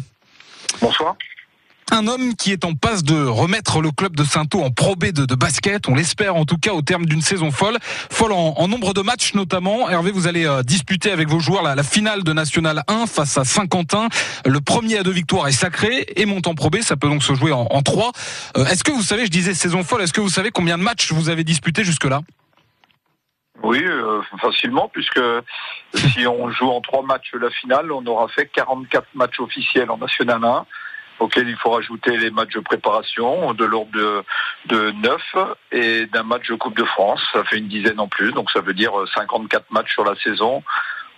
Bonsoir. 0.81 1.17
Un 1.91 2.07
homme 2.07 2.35
qui 2.35 2.53
est 2.53 2.65
en 2.65 2.75
passe 2.75 3.05
de 3.05 3.25
remettre 3.25 3.81
le 3.81 3.91
club 3.91 4.15
de 4.15 4.25
Saint-O 4.25 4.63
en 4.63 4.71
probé 4.71 5.13
de, 5.13 5.25
de, 5.25 5.35
basket, 5.35 5.89
on 5.89 5.95
l'espère 5.95 6.37
en 6.37 6.45
tout 6.45 6.59
cas 6.59 6.73
au 6.73 6.83
terme 6.83 7.07
d'une 7.07 7.23
saison 7.23 7.51
folle, 7.51 7.79
folle 8.11 8.33
en, 8.33 8.69
nombre 8.69 8.93
de 8.93 9.01
matchs 9.01 9.35
notamment. 9.35 9.89
Hervé, 9.89 10.11
vous 10.11 10.27
allez 10.27 10.47
euh, 10.47 10.63
disputer 10.63 11.11
avec 11.11 11.29
vos 11.29 11.39
joueurs 11.41 11.63
la, 11.63 11.83
finale 11.83 12.23
de 12.23 12.33
National 12.33 12.83
1 12.89 13.07
face 13.07 13.39
à 13.39 13.45
Saint-Quentin. 13.45 14.09
Le 14.45 14.61
premier 14.61 14.99
à 14.99 15.05
deux 15.05 15.13
victoires 15.13 15.49
est 15.49 15.53
sacré 15.53 16.07
et 16.17 16.27
monte 16.27 16.49
en 16.49 16.55
probé, 16.55 16.83
ça 16.83 16.97
peut 16.97 17.09
donc 17.09 17.23
se 17.23 17.35
jouer 17.35 17.53
en, 17.53 17.67
en 17.71 17.83
trois. 17.83 18.13
Euh, 18.57 18.67
est-ce 18.67 18.85
que 18.85 18.93
vous 18.93 19.03
savez, 19.03 19.25
je 19.25 19.31
disais 19.31 19.55
saison 19.55 19.85
folle, 19.85 20.03
est-ce 20.03 20.13
que 20.13 20.21
vous 20.21 20.29
savez 20.29 20.51
combien 20.51 20.77
de 20.77 20.83
matchs 20.83 21.13
vous 21.13 21.29
avez 21.29 21.45
disputé 21.45 21.83
jusque-là? 21.83 22.21
Oui, 23.63 23.83
euh, 23.85 24.23
facilement, 24.41 24.89
puisque 24.89 25.21
si 25.95 26.27
on 26.27 26.51
joue 26.51 26.69
en 26.69 26.81
trois 26.81 27.03
matchs 27.03 27.33
la 27.35 27.51
finale, 27.51 27.91
on 27.93 28.05
aura 28.07 28.29
fait 28.29 28.47
44 28.47 29.07
matchs 29.15 29.41
officiels 29.41 29.91
en 29.91 29.99
National 29.99 30.45
1 30.45 30.67
auquel 31.19 31.49
il 31.49 31.57
faut 31.57 31.71
rajouter 31.71 32.17
les 32.19 32.31
matchs 32.31 32.53
de 32.53 32.61
préparation 32.61 33.55
de 33.55 33.65
l'ordre 33.65 33.91
de, 33.93 34.23
de 34.67 34.91
9 34.91 35.23
et 35.73 36.07
d'un 36.07 36.23
match 36.23 36.47
de 36.49 36.57
Coupe 36.57 36.77
de 36.77 36.85
France. 36.85 37.23
Ça 37.33 37.43
fait 37.45 37.57
une 37.57 37.69
dizaine 37.69 37.99
en 38.01 38.09
plus, 38.09 38.33
donc 38.33 38.51
ça 38.51 38.61
veut 38.61 38.75
dire 38.75 38.93
54 39.15 39.71
matchs 39.71 39.93
sur 39.95 40.05
la 40.05 40.15
saison 40.17 40.63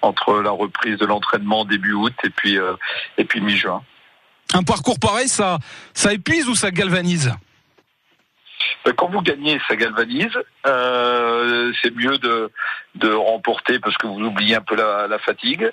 entre 0.01 0.41
la 0.41 0.51
reprise 0.51 0.99
de 0.99 1.07
l'entraînement 1.07 1.65
début 1.65 1.95
août 1.95 2.15
et 2.23 2.31
puis, 2.31 2.59
euh, 2.59 2.75
puis 3.29 3.41
mi-juin. 3.41 3.83
Un 4.55 4.63
parcours 4.63 4.99
pareil, 4.99 5.29
ça, 5.29 5.59
ça 5.95 6.13
épuise 6.13 6.49
ou 6.49 6.55
ça 6.55 6.71
galvanise? 6.71 7.33
Quand 8.97 9.09
vous 9.09 9.23
gagnez, 9.23 9.61
ça 9.69 9.77
galvanise. 9.77 10.37
Euh, 10.67 11.73
c'est 11.83 11.95
mieux 11.95 12.19
de, 12.19 12.51
remporter 13.15 13.79
parce 13.79 13.97
que 13.97 14.07
vous 14.07 14.21
oubliez 14.21 14.57
un 14.57 14.61
peu 14.61 14.77
la, 14.77 15.19
fatigue. 15.19 15.71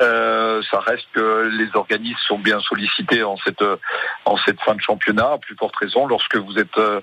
Euh, 0.00 0.62
ça 0.70 0.80
reste 0.80 1.06
que 1.12 1.48
les 1.52 1.68
organismes 1.74 2.18
sont 2.26 2.38
bien 2.38 2.60
sollicités 2.60 3.22
en 3.22 3.36
cette 3.36 4.60
fin 4.60 4.74
de 4.74 4.80
championnat, 4.80 5.32
à 5.32 5.38
plus 5.38 5.56
forte 5.56 5.76
raison 5.76 6.06
lorsque 6.06 6.36
vous 6.36 6.58
êtes 6.58 6.78
euh, 6.78 7.00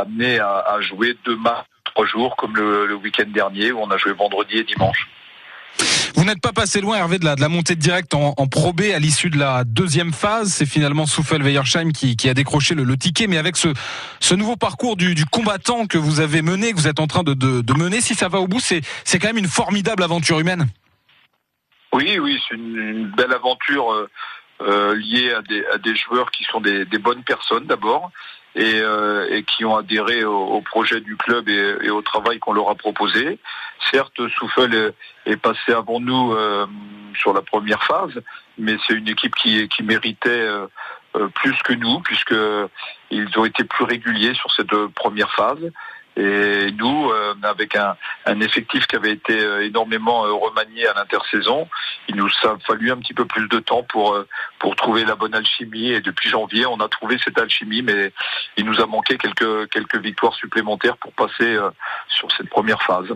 amené 0.00 0.38
à, 0.38 0.78
jouer 0.80 1.16
deux 1.24 1.36
matchs 1.36 1.64
trois 1.84 2.06
jours 2.06 2.36
comme 2.36 2.54
le 2.56 2.94
week-end 2.94 3.28
dernier 3.28 3.72
où 3.72 3.80
on 3.80 3.90
a 3.90 3.96
joué 3.96 4.12
vendredi 4.12 4.58
et 4.58 4.64
dimanche. 4.64 5.08
Vous 6.14 6.24
n'êtes 6.24 6.40
pas 6.40 6.52
passé 6.52 6.80
loin, 6.80 6.96
Hervé, 6.96 7.18
de 7.18 7.24
la, 7.24 7.36
de 7.36 7.40
la 7.40 7.48
montée 7.48 7.76
directe 7.76 8.12
en, 8.14 8.34
en 8.36 8.46
B 8.72 8.82
à 8.94 8.98
l'issue 8.98 9.30
de 9.30 9.38
la 9.38 9.62
deuxième 9.64 10.12
phase. 10.12 10.52
C'est 10.52 10.66
finalement 10.66 11.06
Souffel 11.06 11.42
Weyersheim 11.42 11.92
qui, 11.92 12.16
qui, 12.16 12.28
a 12.28 12.34
décroché 12.34 12.74
le, 12.74 12.96
ticket. 12.96 13.28
Mais 13.28 13.38
avec 13.38 13.56
ce, 13.56 13.68
ce 14.18 14.34
nouveau 14.34 14.56
parcours 14.56 14.96
du, 14.96 15.14
du, 15.14 15.24
combattant 15.26 15.86
que 15.86 15.96
vous 15.96 16.20
avez 16.20 16.42
mené, 16.42 16.72
que 16.72 16.76
vous 16.76 16.88
êtes 16.88 17.00
en 17.00 17.06
train 17.06 17.22
de, 17.22 17.34
de, 17.34 17.60
de 17.60 17.72
mener, 17.74 18.00
si 18.00 18.14
ça 18.14 18.28
va 18.28 18.40
au 18.40 18.48
bout, 18.48 18.60
c'est 18.60 18.82
quand 19.20 19.28
même 19.28 19.38
une 19.38 19.48
formidable 19.48 20.02
aventure 20.02 20.40
humaine. 20.40 20.66
Oui, 21.92 22.18
oui, 22.18 22.40
c'est 22.48 22.56
une, 22.56 22.76
une, 22.76 23.10
belle 23.10 23.32
aventure 23.32 23.92
euh, 23.92 24.08
euh, 24.60 24.96
liée 24.96 25.32
à 25.32 25.42
des, 25.42 25.64
à 25.72 25.78
des, 25.78 25.94
joueurs 25.94 26.30
qui 26.30 26.44
sont 26.44 26.60
des, 26.60 26.84
des 26.84 26.98
bonnes 26.98 27.22
personnes 27.22 27.66
d'abord 27.66 28.10
et, 28.54 28.80
euh, 28.80 29.28
et, 29.30 29.42
qui 29.44 29.64
ont 29.64 29.76
adhéré 29.76 30.24
au, 30.24 30.60
projet 30.62 31.00
du 31.00 31.16
club 31.16 31.48
et, 31.48 31.90
au 31.90 32.02
travail 32.02 32.38
qu'on 32.38 32.52
leur 32.52 32.70
a 32.70 32.74
proposé. 32.74 33.38
Certes, 33.90 34.20
Souffel 34.36 34.92
est, 35.26 35.36
passé 35.36 35.72
avant 35.72 36.00
nous 36.00 36.32
euh, 36.32 36.66
sur 37.14 37.32
la 37.32 37.42
première 37.42 37.82
phase, 37.84 38.20
mais 38.58 38.76
c'est 38.86 38.94
une 38.94 39.08
équipe 39.08 39.34
qui, 39.34 39.68
qui 39.68 39.82
méritait 39.82 40.28
euh, 40.28 40.66
euh, 41.16 41.28
plus 41.28 41.56
que 41.62 41.72
nous, 41.72 42.00
puisque 42.00 42.34
ils 43.10 43.38
ont 43.38 43.44
été 43.44 43.64
plus 43.64 43.84
réguliers 43.84 44.34
sur 44.34 44.52
cette 44.52 44.74
première 44.94 45.32
phase. 45.32 45.70
Et 46.18 46.72
nous, 46.72 47.10
euh, 47.10 47.34
avec 47.44 47.76
un, 47.76 47.96
effectif 48.40 48.88
qui 48.88 48.96
avait 48.96 49.12
été 49.12 49.38
euh, 49.38 49.64
énormément 49.64 50.26
euh, 50.26 50.32
remanié 50.32 50.88
à 50.88 50.94
l'intersaison, 50.94 51.68
il 52.08 52.16
nous 52.16 52.28
a 52.42 52.58
fallu 52.66 52.90
un 52.90 52.96
petit 52.96 53.14
peu 53.14 53.24
plus 53.24 53.46
de 53.46 53.60
temps 53.60 53.84
pour 53.84 54.26
trouver 54.76 55.04
la 55.04 55.14
bonne 55.14 55.34
alchimie. 55.34 55.90
Et 55.90 56.00
depuis 56.00 56.28
janvier, 56.28 56.66
on 56.66 56.80
a 56.80 56.88
trouvé 56.88 57.18
cette 57.24 57.38
alchimie, 57.38 57.82
mais 57.82 58.12
il 58.56 58.64
nous 58.64 58.80
a 58.80 58.86
manqué 58.86 59.16
quelques 59.16 59.96
victoires 59.96 60.34
supplémentaires 60.34 60.96
pour 60.96 61.12
passer 61.12 61.56
sur 62.08 62.32
cette 62.32 62.50
première 62.50 62.82
phase. 62.82 63.12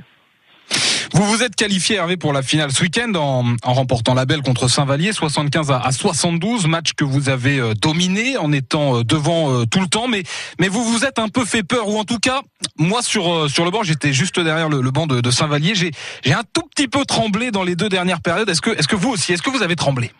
Vous 1.14 1.24
vous 1.24 1.42
êtes 1.42 1.56
qualifié 1.56 1.96
Hervé 1.96 2.16
pour 2.16 2.32
la 2.32 2.42
finale 2.42 2.72
ce 2.72 2.82
week-end 2.82 3.12
en, 3.14 3.44
remportant 3.62 4.14
la 4.14 4.24
belle 4.24 4.40
contre 4.40 4.68
Saint-Vallier, 4.68 5.12
75 5.12 5.70
à, 5.70 5.92
72, 5.92 6.66
match 6.66 6.94
que 6.94 7.04
vous 7.04 7.28
avez 7.28 7.58
euh, 7.58 7.74
dominé 7.74 8.38
en 8.38 8.50
étant 8.50 8.98
euh, 8.98 9.04
devant 9.04 9.52
euh, 9.52 9.66
tout 9.66 9.80
le 9.80 9.88
temps, 9.88 10.08
mais 10.08 10.22
mais 10.58 10.68
vous 10.68 10.82
vous 10.82 11.04
êtes 11.04 11.18
un 11.18 11.28
peu 11.28 11.44
fait 11.44 11.62
peur 11.62 11.88
ou 11.88 11.98
en 11.98 12.04
tout 12.04 12.18
cas 12.18 12.40
moi 12.78 13.02
sur 13.02 13.50
sur 13.50 13.64
le 13.64 13.70
banc 13.70 13.82
j'étais 13.82 14.12
juste 14.12 14.40
derrière 14.40 14.70
le, 14.70 14.90
banc 14.90 15.06
de, 15.06 15.30
Saint-Vallier, 15.30 15.74
j'ai 15.74 16.32
un 16.32 16.44
tout 16.54 16.66
petit 16.74 16.88
peu 16.88 17.04
tremblé 17.04 17.50
dans 17.50 17.62
les 17.62 17.76
deux 17.76 17.88
dernières 17.88 18.20
périodes. 18.20 18.48
Est-ce 18.48 18.62
que 18.62 18.70
est-ce 18.70 18.88
que 18.88 18.96
vous 18.96 19.10
aussi, 19.10 19.32
est-ce 19.32 19.42
que 19.42 19.50
vous 19.50 19.62
avez 19.62 19.76
tremblé? 19.76 20.10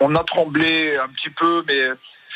On, 0.00 0.14
a 0.16 0.24
tremblé 0.24 0.96
un 0.96 1.08
petit 1.08 1.30
peu, 1.30 1.62
mais 1.68 1.90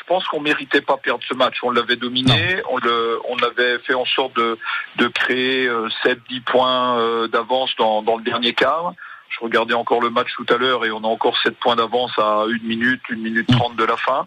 pense 0.06 0.26
qu'on 0.28 0.40
méritait 0.40 0.80
pas 0.80 0.96
perdre 0.96 1.22
ce 1.28 1.34
match. 1.34 1.56
On 1.62 1.70
l'avait 1.70 1.96
dominé, 1.96 2.62
on, 2.70 2.78
le, 2.78 3.20
on 3.28 3.36
avait 3.38 3.78
fait 3.80 3.94
en 3.94 4.04
sorte 4.04 4.34
de, 4.36 4.58
de 4.96 5.08
créer 5.08 5.68
7-10 5.68 5.68
euh, 5.68 6.16
points 6.44 6.98
euh, 6.98 7.28
d'avance 7.28 7.74
dans, 7.76 8.02
dans 8.02 8.16
le 8.16 8.22
dernier 8.22 8.54
quart. 8.54 8.92
Je 9.28 9.44
regardais 9.44 9.74
encore 9.74 10.00
le 10.00 10.10
match 10.10 10.28
tout 10.36 10.46
à 10.48 10.56
l'heure 10.56 10.84
et 10.84 10.90
on 10.90 10.98
a 10.98 11.06
encore 11.06 11.36
7 11.42 11.56
points 11.58 11.76
d'avance 11.76 12.12
à 12.18 12.44
une 12.48 12.62
minute, 12.62 13.02
une 13.10 13.22
minute 13.22 13.48
trente 13.48 13.76
de 13.76 13.84
la 13.84 13.96
fin. 13.96 14.26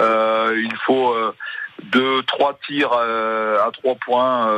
Euh, 0.00 0.60
il 0.62 0.76
faut 0.76 1.12
euh, 1.12 1.34
deux, 1.84 2.22
trois 2.24 2.58
tirs 2.66 2.92
à 2.92 3.70
trois 3.72 3.94
points 3.96 4.48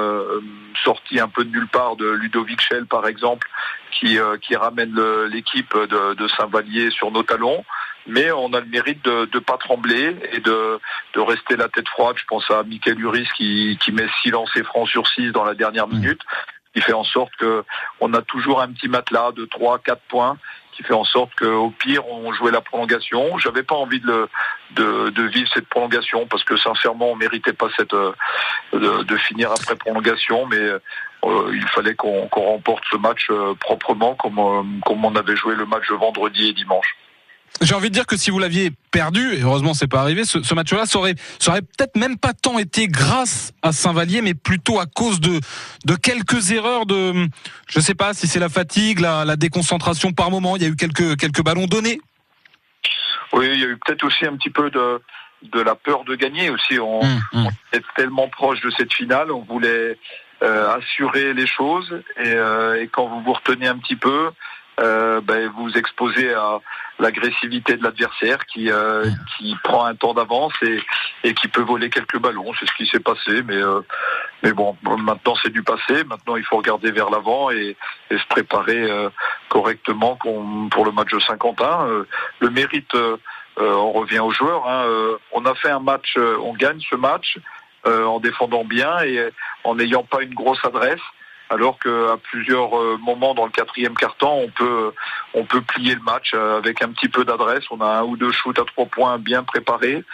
sortis 0.83 1.21
un 1.21 1.29
peu 1.29 1.45
de 1.45 1.51
nulle 1.51 1.69
part 1.69 1.97
de 1.97 2.07
Ludovic 2.07 2.61
Schell 2.61 2.87
par 2.87 3.07
exemple, 3.07 3.49
qui, 3.93 4.19
qui 4.43 4.57
ramène 4.57 4.95
l'équipe 5.31 5.75
de, 5.75 6.15
de 6.15 6.29
Saint-Vallier 6.29 6.91
sur 6.91 7.11
nos 7.11 7.23
talons 7.23 7.65
mais 8.07 8.31
on 8.33 8.53
a 8.53 8.61
le 8.61 8.67
mérite 8.67 9.05
de 9.05 9.29
ne 9.33 9.39
pas 9.41 9.57
trembler 9.57 10.17
et 10.33 10.41
de, 10.41 10.79
de 11.15 11.21
rester 11.21 11.57
la 11.57 11.69
tête 11.69 11.89
froide. 11.89 12.17
Je 12.19 12.25
pense 12.27 12.51
à 12.51 12.63
Michael 12.63 13.01
Uris 13.01 13.29
qui, 13.37 13.79
qui 13.81 13.93
met 13.93 14.07
6 14.23 14.31
lancers 14.31 14.65
francs 14.65 14.89
sur 14.89 15.07
6 15.07 15.33
dans 15.33 15.45
la 15.45 15.55
dernière 15.55 15.89
mmh. 15.89 15.93
minute, 15.99 16.21
qui 16.75 16.81
fait 16.81 16.93
en 16.93 17.05
sorte 17.05 17.35
que 17.37 17.65
on 18.01 18.13
a 18.15 18.23
toujours 18.23 18.61
un 18.61 18.69
petit 18.73 18.89
matelas 18.89 19.33
de 19.33 19.45
3 19.45 19.79
4 19.79 20.01
points 20.09 20.39
qui 20.73 20.83
fait 20.83 20.95
en 20.95 21.05
sorte 21.05 21.33
qu'au 21.37 21.71
pire, 21.71 22.05
on 22.09 22.33
jouait 22.33 22.51
la 22.51 22.61
prolongation. 22.61 23.39
J'avais 23.39 23.63
pas 23.63 23.77
envie 23.77 24.01
de, 24.01 24.29
de, 24.73 25.11
de, 25.11 25.23
vivre 25.23 25.49
cette 25.55 25.69
prolongation 25.69 26.27
parce 26.27 26.43
que 26.43 26.57
sincèrement, 26.57 27.13
on 27.13 27.15
méritait 27.15 27.53
pas 27.53 27.69
cette 27.77 27.95
de, 27.95 29.03
de 29.05 29.17
finir 29.19 29.53
après 29.53 29.77
prolongation, 29.77 30.47
mais 30.47 30.73
euh, 31.25 31.51
il 31.55 31.67
fallait 31.69 31.95
qu'on 31.95 32.29
remporte 32.29 32.85
ce 32.91 32.97
match 32.97 33.29
euh, 33.31 33.55
proprement 33.55 34.15
comme, 34.15 34.39
euh, 34.39 34.63
comme 34.85 35.05
on 35.05 35.15
avait 35.15 35.37
joué 35.37 35.55
le 35.55 35.67
match 35.67 35.89
de 35.89 35.95
vendredi 35.95 36.49
et 36.49 36.53
dimanche. 36.53 36.97
J'ai 37.61 37.75
envie 37.75 37.89
de 37.89 37.95
dire 37.95 38.07
que 38.07 38.17
si 38.17 38.31
vous 38.31 38.39
l'aviez 38.39 38.73
perdu, 38.91 39.35
et 39.35 39.43
heureusement 39.43 39.75
c'est 39.75 39.87
pas 39.87 40.01
arrivé, 40.01 40.25
ce, 40.25 40.43
ce 40.43 40.55
match-là, 40.55 40.87
ça 40.87 40.99
aurait, 40.99 41.15
ça 41.39 41.53
aurait 41.53 41.63
peut-être 41.63 41.97
même 41.97 42.19
pas 42.19 42.33
tant 42.33 42.59
été 42.59 42.89
grâce 42.89 43.53
à 43.63 43.73
Saint-Vallier, 43.73 44.23
mais 44.23 44.35
plutôt 44.35 44.81
à 44.81 44.87
cause 44.87 45.21
de, 45.21 45.39
de 45.85 45.95
quelques 45.95 46.51
erreurs 46.51 46.85
de, 46.85 47.29
je 47.69 47.81
sais 47.81 47.95
pas 47.95 48.13
si 48.13 48.27
c'est 48.27 48.41
la 48.41 48.49
fatigue, 48.49 48.99
la, 49.01 49.25
la, 49.25 49.37
déconcentration 49.37 50.13
par 50.13 50.31
moment. 50.31 50.57
Il 50.57 50.63
y 50.63 50.67
a 50.67 50.69
eu 50.69 50.77
quelques, 50.77 51.17
quelques 51.17 51.43
ballons 51.43 51.67
donnés. 51.67 52.01
Oui, 53.33 53.49
il 53.53 53.61
y 53.61 53.65
a 53.65 53.69
eu 53.69 53.79
peut-être 53.85 54.05
aussi 54.05 54.27
un 54.27 54.37
petit 54.37 54.51
peu 54.51 54.71
de, 54.71 55.01
de 55.43 55.61
la 55.61 55.77
peur 55.77 56.05
de 56.05 56.17
gagner 56.17 56.51
aussi. 56.51 56.79
On, 56.81 57.05
mmh, 57.05 57.21
mmh. 57.33 57.47
on 57.47 57.51
est 57.73 57.85
tellement 57.97 58.29
proche 58.29 58.61
de 58.63 58.71
cette 58.71 58.93
finale, 58.93 59.31
on 59.31 59.43
voulait 59.43 59.97
euh, 60.43 60.77
assurer 60.77 61.33
les 61.35 61.47
choses 61.47 62.03
et, 62.19 62.27
euh, 62.27 62.83
et, 62.83 62.89
quand 62.89 63.07
vous 63.07 63.23
vous 63.23 63.33
retenez 63.33 63.69
un 63.69 63.79
petit 63.79 63.97
peu, 63.97 64.31
euh, 64.81 65.21
ben, 65.21 65.51
vous 65.57 65.71
exposez 65.77 66.33
à 66.33 66.59
l'agressivité 66.99 67.77
de 67.77 67.83
l'adversaire 67.83 68.45
qui 68.47 68.71
euh, 68.71 69.05
qui 69.37 69.57
prend 69.63 69.85
un 69.85 69.95
temps 69.95 70.15
d'avance 70.15 70.53
et, 70.63 70.81
et 71.25 71.35
qui 71.35 71.49
peut 71.49 71.63
voler 71.63 71.91
quelques 71.91 72.19
ballons. 72.19 72.53
C'est 72.59 72.67
ce 72.67 72.75
qui 72.75 72.87
s'est 72.87 73.01
passé, 73.01 73.43
mais 73.43 73.57
euh, 73.57 73.81
mais 74.43 74.53
bon, 74.53 74.77
maintenant 74.83 75.35
c'est 75.43 75.53
du 75.53 75.63
passé. 75.63 76.05
Maintenant, 76.05 76.37
il 76.37 76.45
faut 76.45 76.57
regarder 76.57 76.91
vers 76.91 77.11
l'avant 77.11 77.51
et, 77.51 77.77
et, 78.11 78.19
se 78.19 78.27
préparer 78.29 78.91
euh, 78.91 79.11
correctement 79.49 80.17
pour 80.17 80.85
le 80.85 80.93
match 80.93 81.11
de 81.11 81.21
Saint-Quentin. 81.21 82.05
le 82.41 82.51
mérite, 82.51 82.95
on 83.57 83.93
revient 83.93 84.21
aux 84.21 84.31
joueurs. 84.33 84.69
Hein. 84.69 84.87
on 85.33 85.45
a 85.47 85.55
fait 85.55 85.71
un 85.71 85.81
match, 85.81 86.17
on 86.17 86.55
gagne 86.55 86.81
ce 86.91 86.97
match. 86.97 87.39
Euh, 87.87 88.07
en 88.07 88.19
défendant 88.19 88.65
bien 88.65 89.03
et 89.03 89.29
en 89.63 89.75
n'ayant 89.75 90.05
pas 90.05 90.23
une 90.23 90.33
grosse 90.33 90.65
adresse. 90.65 91.03
Alors 91.51 91.79
qu'à 91.79 92.17
plusieurs 92.31 92.79
euh, 92.79 92.97
moments 93.03 93.35
dans 93.35 93.45
le 93.45 93.51
quatrième 93.51 93.95
quart-temps, 93.95 94.39
on 95.35 95.45
peut, 95.45 95.61
plier 95.69 95.95
le 95.95 96.01
match 96.01 96.33
euh, 96.35 96.59
avec 96.59 96.83
un 96.83 96.89
petit 96.89 97.09
peu 97.09 97.25
d'adresse. 97.25 97.65
On 97.71 97.81
a 97.81 97.99
un 97.99 98.03
ou 98.03 98.17
deux 98.17 98.33
shoots 98.33 98.59
à 98.59 98.65
trois 98.65 98.87
points 98.87 99.19
bien 99.19 99.43
préparés. 99.43 100.05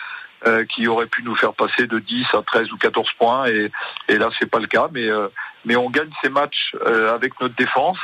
Euh, 0.47 0.65
qui 0.65 0.89
auraient 0.89 1.07
pu 1.07 1.23
nous 1.23 1.35
faire 1.35 1.53
passer 1.53 1.87
de 1.87 1.99
10 1.99 2.29
à 2.33 2.41
13 2.41 2.73
ou 2.73 2.79
14 2.79 3.11
points 3.19 3.47
et, 3.49 3.71
et 4.09 4.17
là 4.17 4.31
c'est 4.39 4.51
pas 4.51 4.59
le 4.59 4.69
cas 4.69 4.89
mais 4.91 5.77
on 5.77 5.91
gagne 5.91 6.09
ces 6.23 6.31
matchs 6.31 6.75
avec 6.87 7.39
notre 7.43 7.55
défense 7.57 7.99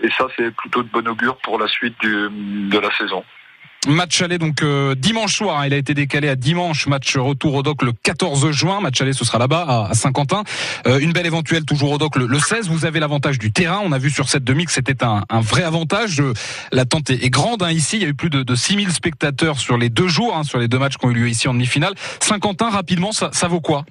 et 0.00 0.08
ça 0.10 0.28
c'est 0.36 0.54
plutôt 0.54 0.84
de 0.84 0.88
bon 0.88 1.08
augure 1.08 1.36
pour 1.38 1.58
la 1.58 1.66
suite 1.66 2.00
de 2.00 2.78
la 2.78 2.96
saison. 2.96 3.24
Match 3.88 4.20
aller 4.20 4.36
donc 4.36 4.62
euh, 4.62 4.94
dimanche 4.94 5.36
soir, 5.36 5.58
hein, 5.58 5.66
il 5.66 5.72
a 5.72 5.78
été 5.78 5.94
décalé 5.94 6.28
à 6.28 6.36
dimanche, 6.36 6.86
match 6.86 7.16
retour 7.16 7.54
au 7.54 7.62
doc 7.62 7.80
le 7.80 7.92
14 7.92 8.50
juin, 8.50 8.82
match 8.82 9.00
aller 9.00 9.14
ce 9.14 9.24
sera 9.24 9.38
là-bas 9.38 9.88
à, 9.88 9.94
Saint-Quentin. 9.94 10.44
Euh, 10.86 10.98
une 10.98 11.12
belle 11.12 11.24
éventuelle 11.24 11.64
toujours 11.64 11.92
au 11.92 11.96
doc 11.96 12.16
le, 12.16 12.38
16, 12.38 12.68
vous 12.68 12.84
avez 12.84 13.00
l'avantage 13.00 13.38
du 13.38 13.52
terrain, 13.52 13.80
on 13.82 13.92
a 13.92 13.98
vu 13.98 14.10
sur 14.10 14.28
cette 14.28 14.44
demi 14.44 14.66
que 14.66 14.72
c'était 14.72 15.02
un, 15.02 15.24
vrai 15.40 15.62
avantage, 15.62 16.22
l'attente 16.72 17.08
est, 17.08 17.24
est 17.24 17.30
grande 17.30 17.62
hein, 17.62 17.70
ici, 17.70 17.96
il 17.96 18.02
y 18.02 18.04
a 18.04 18.08
eu 18.08 18.14
plus 18.14 18.28
de, 18.28 18.42
de 18.42 18.54
6000 18.54 18.92
spectateurs 18.92 19.58
sur 19.58 19.78
les 19.78 19.88
deux 19.88 20.08
jours, 20.08 20.36
hein, 20.36 20.44
sur 20.44 20.58
les 20.58 20.68
deux 20.68 20.78
matchs 20.78 20.98
qui 20.98 21.06
ont 21.06 21.10
eu 21.10 21.14
lieu 21.14 21.28
ici 21.30 21.48
en 21.48 21.54
demi-finale. 21.54 21.94
Saint-Quentin 22.20 22.68
rapidement, 22.68 23.12
ça, 23.12 23.48
vaut 23.48 23.60
quoi? 23.60 23.86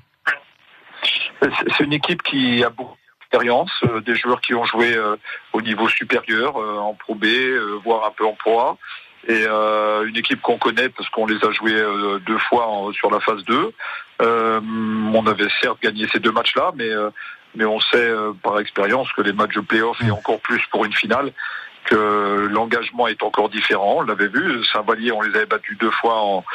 C'est 1.42 1.84
une 1.84 1.94
équipe 1.94 2.22
qui 2.22 2.64
a 2.64 2.70
beaucoup 2.70 2.96
d'expérience, 3.22 3.72
euh, 3.86 4.02
des 4.02 4.16
joueurs 4.16 4.42
qui 4.42 4.54
ont 4.54 4.66
joué 4.66 4.94
euh, 4.94 5.16
au 5.54 5.62
niveau 5.62 5.90
supérieur, 5.90 6.58
euh, 6.58 6.78
en 6.78 6.94
Pro 6.94 7.16
B, 7.16 7.26
voire 7.84 8.06
un 8.06 8.12
peu 8.12 8.28
en 8.28 8.34
Pro 8.34 8.60
A 8.60 8.78
et 9.30 9.46
euh, 9.48 10.08
une 10.08 10.18
équipe 10.18 10.42
qu'on 10.42 10.58
connaît 10.58 10.90
parce 10.90 11.08
qu'on 11.10 11.28
les 11.28 11.38
a 11.46 11.52
joués 11.52 11.76
euh, 11.76 12.20
deux 12.26 12.40
fois 12.40 12.68
en, 12.68 12.92
sur 12.92 13.12
la 13.12 13.20
phase 13.20 13.44
2. 13.46 13.72
Euh, 14.24 14.60
on 15.14 15.28
avait 15.28 15.48
certes 15.62 15.80
gagné 15.82 16.08
ces 16.12 16.20
deux 16.20 16.32
matchs-là, 16.32 16.72
mais 16.76 16.90
mais 17.56 17.66
on 17.66 17.80
sait 17.80 18.12
par 18.44 18.60
expérience 18.60 19.12
que 19.14 19.22
les 19.22 19.34
matchs 19.34 19.56
de 19.56 19.62
play-off 19.62 19.98
et 20.06 20.12
encore 20.12 20.40
plus 20.40 20.62
pour 20.72 20.86
une 20.86 20.94
finale 20.94 21.32
que 21.86 22.48
l'engagement 22.52 23.08
est 23.08 23.24
encore 23.24 23.50
différent. 23.50 23.98
On 23.98 24.02
l'avait 24.02 24.28
vu, 24.28 24.64
Saint-Vallier, 24.66 25.12
on 25.12 25.22
les 25.22 25.36
avait 25.36 25.46
battus 25.46 25.78
deux 25.78 25.92
fois 25.92 26.22
en, 26.22 26.46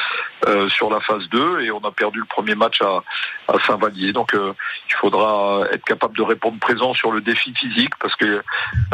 euh, 0.46 0.68
sur 0.68 0.90
la 0.90 1.00
phase 1.00 1.28
2 1.30 1.60
et 1.60 1.70
on 1.70 1.80
a 1.80 1.90
perdu 1.90 2.20
le 2.20 2.24
premier 2.26 2.54
match 2.54 2.80
à, 2.82 3.02
à 3.48 3.58
Saint-Vallier. 3.66 4.12
Donc 4.12 4.34
euh, 4.34 4.52
il 4.88 4.94
faudra 4.94 5.62
être 5.72 5.84
capable 5.84 6.16
de 6.16 6.22
répondre 6.22 6.58
présent 6.60 6.94
sur 6.94 7.10
le 7.10 7.20
défi 7.20 7.52
physique 7.54 7.94
parce 8.00 8.14
que 8.16 8.42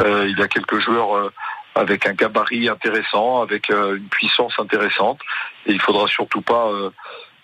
euh, 0.00 0.26
il 0.28 0.38
y 0.38 0.42
a 0.42 0.48
quelques 0.48 0.78
joueurs 0.80 1.30
avec 1.80 2.06
un 2.06 2.12
gabarit 2.12 2.68
intéressant, 2.68 3.40
avec 3.40 3.70
euh, 3.70 3.96
une 3.96 4.08
puissance 4.08 4.52
intéressante. 4.58 5.18
Et 5.66 5.72
il 5.72 5.80
faudra 5.80 6.06
surtout 6.08 6.42
pas 6.42 6.68
euh, 6.68 6.90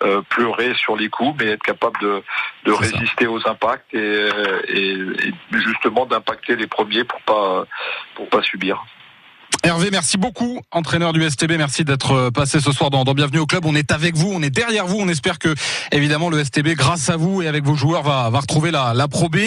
euh, 0.02 0.20
pleurer 0.28 0.74
sur 0.74 0.94
les 0.96 1.08
coups, 1.08 1.34
mais 1.38 1.52
être 1.52 1.62
capable 1.62 1.98
de, 2.00 2.22
de 2.64 2.72
résister 2.72 3.24
ça. 3.24 3.30
aux 3.30 3.48
impacts 3.48 3.94
et, 3.94 4.28
et, 4.68 4.92
et 4.92 5.32
justement 5.52 6.04
d'impacter 6.04 6.54
les 6.56 6.66
premiers 6.66 7.04
pour 7.04 7.20
pas 7.22 7.66
pour 8.14 8.28
pas 8.28 8.42
subir. 8.42 8.84
Hervé, 9.62 9.88
merci 9.90 10.16
beaucoup, 10.16 10.60
entraîneur 10.70 11.12
du 11.12 11.28
STB. 11.28 11.52
Merci 11.58 11.84
d'être 11.84 12.30
passé 12.30 12.60
ce 12.60 12.70
soir 12.70 12.90
dans, 12.90 13.04
dans, 13.04 13.14
Bienvenue 13.14 13.38
au 13.38 13.46
club. 13.46 13.64
On 13.64 13.74
est 13.74 13.90
avec 13.90 14.14
vous, 14.14 14.30
on 14.32 14.42
est 14.42 14.50
derrière 14.50 14.86
vous. 14.86 14.98
On 15.00 15.08
espère 15.08 15.38
que, 15.38 15.54
évidemment, 15.90 16.28
le 16.28 16.44
STB, 16.44 16.74
grâce 16.76 17.08
à 17.08 17.16
vous 17.16 17.42
et 17.42 17.48
avec 17.48 17.64
vos 17.64 17.74
joueurs, 17.74 18.02
va, 18.02 18.28
va 18.30 18.40
retrouver 18.40 18.70
la, 18.70 18.92
la 18.94 19.08
Pro 19.08 19.28
B. 19.28 19.38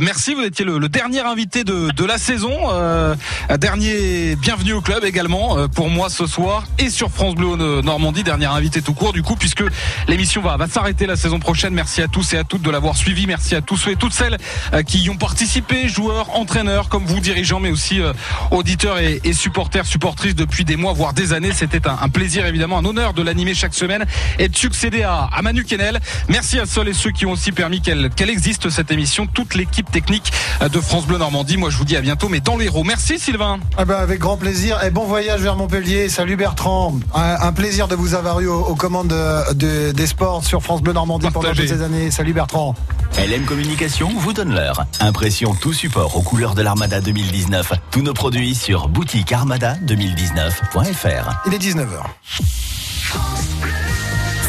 Merci, 0.00 0.34
vous 0.34 0.42
étiez 0.42 0.64
le, 0.64 0.78
le 0.78 0.88
dernier 0.88 1.20
invité 1.20 1.64
de, 1.64 1.90
de 1.90 2.04
la 2.04 2.16
saison. 2.16 2.52
Euh, 2.70 3.14
dernier 3.58 4.36
Bienvenue 4.36 4.72
au 4.72 4.80
club 4.80 5.04
également 5.04 5.58
euh, 5.58 5.66
pour 5.68 5.90
moi 5.90 6.08
ce 6.08 6.26
soir 6.26 6.64
et 6.78 6.88
sur 6.88 7.10
France 7.10 7.34
Bleu 7.34 7.56
Normandie. 7.82 8.22
Dernier 8.22 8.46
invité 8.46 8.80
tout 8.80 8.94
court, 8.94 9.12
du 9.12 9.22
coup, 9.22 9.36
puisque 9.36 9.64
l'émission 10.08 10.40
va, 10.42 10.56
va 10.56 10.68
s'arrêter 10.68 11.06
la 11.06 11.16
saison 11.16 11.38
prochaine. 11.40 11.74
Merci 11.74 12.02
à 12.02 12.08
tous 12.08 12.32
et 12.34 12.38
à 12.38 12.44
toutes 12.44 12.62
de 12.62 12.70
l'avoir 12.70 12.96
suivi. 12.96 13.26
Merci 13.26 13.54
à 13.56 13.60
tous 13.60 13.88
et 13.88 13.96
toutes 13.96 14.12
celles 14.14 14.38
euh, 14.72 14.82
qui 14.82 15.00
y 15.00 15.10
ont 15.10 15.16
participé, 15.16 15.88
joueurs, 15.88 16.38
entraîneurs, 16.38 16.88
comme 16.88 17.04
vous, 17.04 17.20
dirigeants, 17.20 17.60
mais 17.60 17.70
aussi 17.70 18.00
euh, 18.00 18.12
auditeurs 18.50 18.98
et, 18.98 19.20
et 19.24 19.32
supporters 19.32 19.55
supportrices 19.84 20.34
depuis 20.34 20.64
des 20.64 20.76
mois, 20.76 20.92
voire 20.92 21.12
des 21.12 21.32
années. 21.32 21.52
C'était 21.52 21.86
un, 21.88 21.96
un, 22.00 22.08
plaisir, 22.08 22.46
évidemment, 22.46 22.78
un 22.78 22.84
honneur 22.84 23.14
de 23.14 23.22
l'animer 23.22 23.54
chaque 23.54 23.74
semaine 23.74 24.04
et 24.38 24.48
de 24.48 24.56
succéder 24.56 25.02
à, 25.02 25.28
à 25.32 25.42
Manu 25.42 25.64
Kennel. 25.64 26.00
Merci 26.28 26.58
à 26.58 26.66
ceux 26.66 26.86
et 26.86 26.92
ceux 26.92 27.10
qui 27.10 27.24
ont 27.26 27.32
aussi 27.32 27.52
permis 27.52 27.80
qu'elle 27.80 28.10
qu 28.10 28.24
existe, 28.24 28.68
cette 28.70 28.90
émission, 28.90 29.26
toute 29.26 29.54
l'équipe 29.54 29.90
technique 29.90 30.32
de 30.60 30.80
France 30.80 31.06
Bleu 31.06 31.18
Normandie. 31.18 31.56
Moi, 31.56 31.70
je 31.70 31.76
vous 31.78 31.84
dis 31.84 31.96
à 31.96 32.00
bientôt, 32.00 32.28
mais 32.28 32.40
dans 32.40 32.56
l'héros. 32.56 32.84
Merci, 32.84 33.18
Sylvain. 33.18 33.58
Ah 33.78 33.84
ben, 33.84 33.96
avec 33.96 34.20
grand 34.20 34.36
plaisir 34.36 34.82
et 34.84 34.90
bon 34.90 35.04
voyage 35.04 35.40
vers 35.40 35.56
Montpellier. 35.56 36.08
Salut 36.08 36.36
Bertrand. 36.36 36.94
Un, 37.14 37.36
un 37.40 37.52
plaisir 37.52 37.88
de 37.88 37.94
vous 37.94 38.14
avoir 38.14 38.40
eu 38.40 38.48
aux, 38.48 38.60
aux 38.60 38.74
commandes 38.74 39.08
de, 39.08 39.54
de, 39.54 39.92
des 39.92 40.06
sports 40.06 40.44
sur 40.44 40.62
France 40.62 40.82
Bleu 40.82 40.92
Normandie 40.92 41.28
Partagez. 41.30 41.54
pendant 41.54 41.54
toutes 41.68 41.76
ces 41.78 41.82
années. 41.82 42.10
Salut 42.10 42.32
Bertrand. 42.34 42.74
LM 43.18 43.44
Communication 43.44 44.10
vous 44.18 44.32
donne 44.34 44.54
l'heure. 44.54 44.84
Impression 45.00 45.54
tout 45.54 45.72
support 45.72 46.16
aux 46.16 46.22
couleurs 46.22 46.54
de 46.54 46.60
l'Armada 46.62 47.00
2019. 47.00 47.72
Tous 47.90 48.02
nos 48.02 48.12
produits 48.12 48.54
sur 48.54 48.88
boutique 48.88 49.32
Armada 49.32 49.45
2019.fr. 49.46 51.42
Il 51.46 51.54
est 51.54 51.58
19h. 51.58 52.02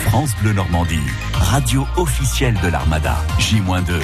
France 0.05 0.31
Bleu 0.41 0.53
Normandie, 0.53 0.99
radio 1.33 1.86
officielle 1.97 2.55
de 2.63 2.69
l'Armada. 2.69 3.17
J-2. 3.38 4.01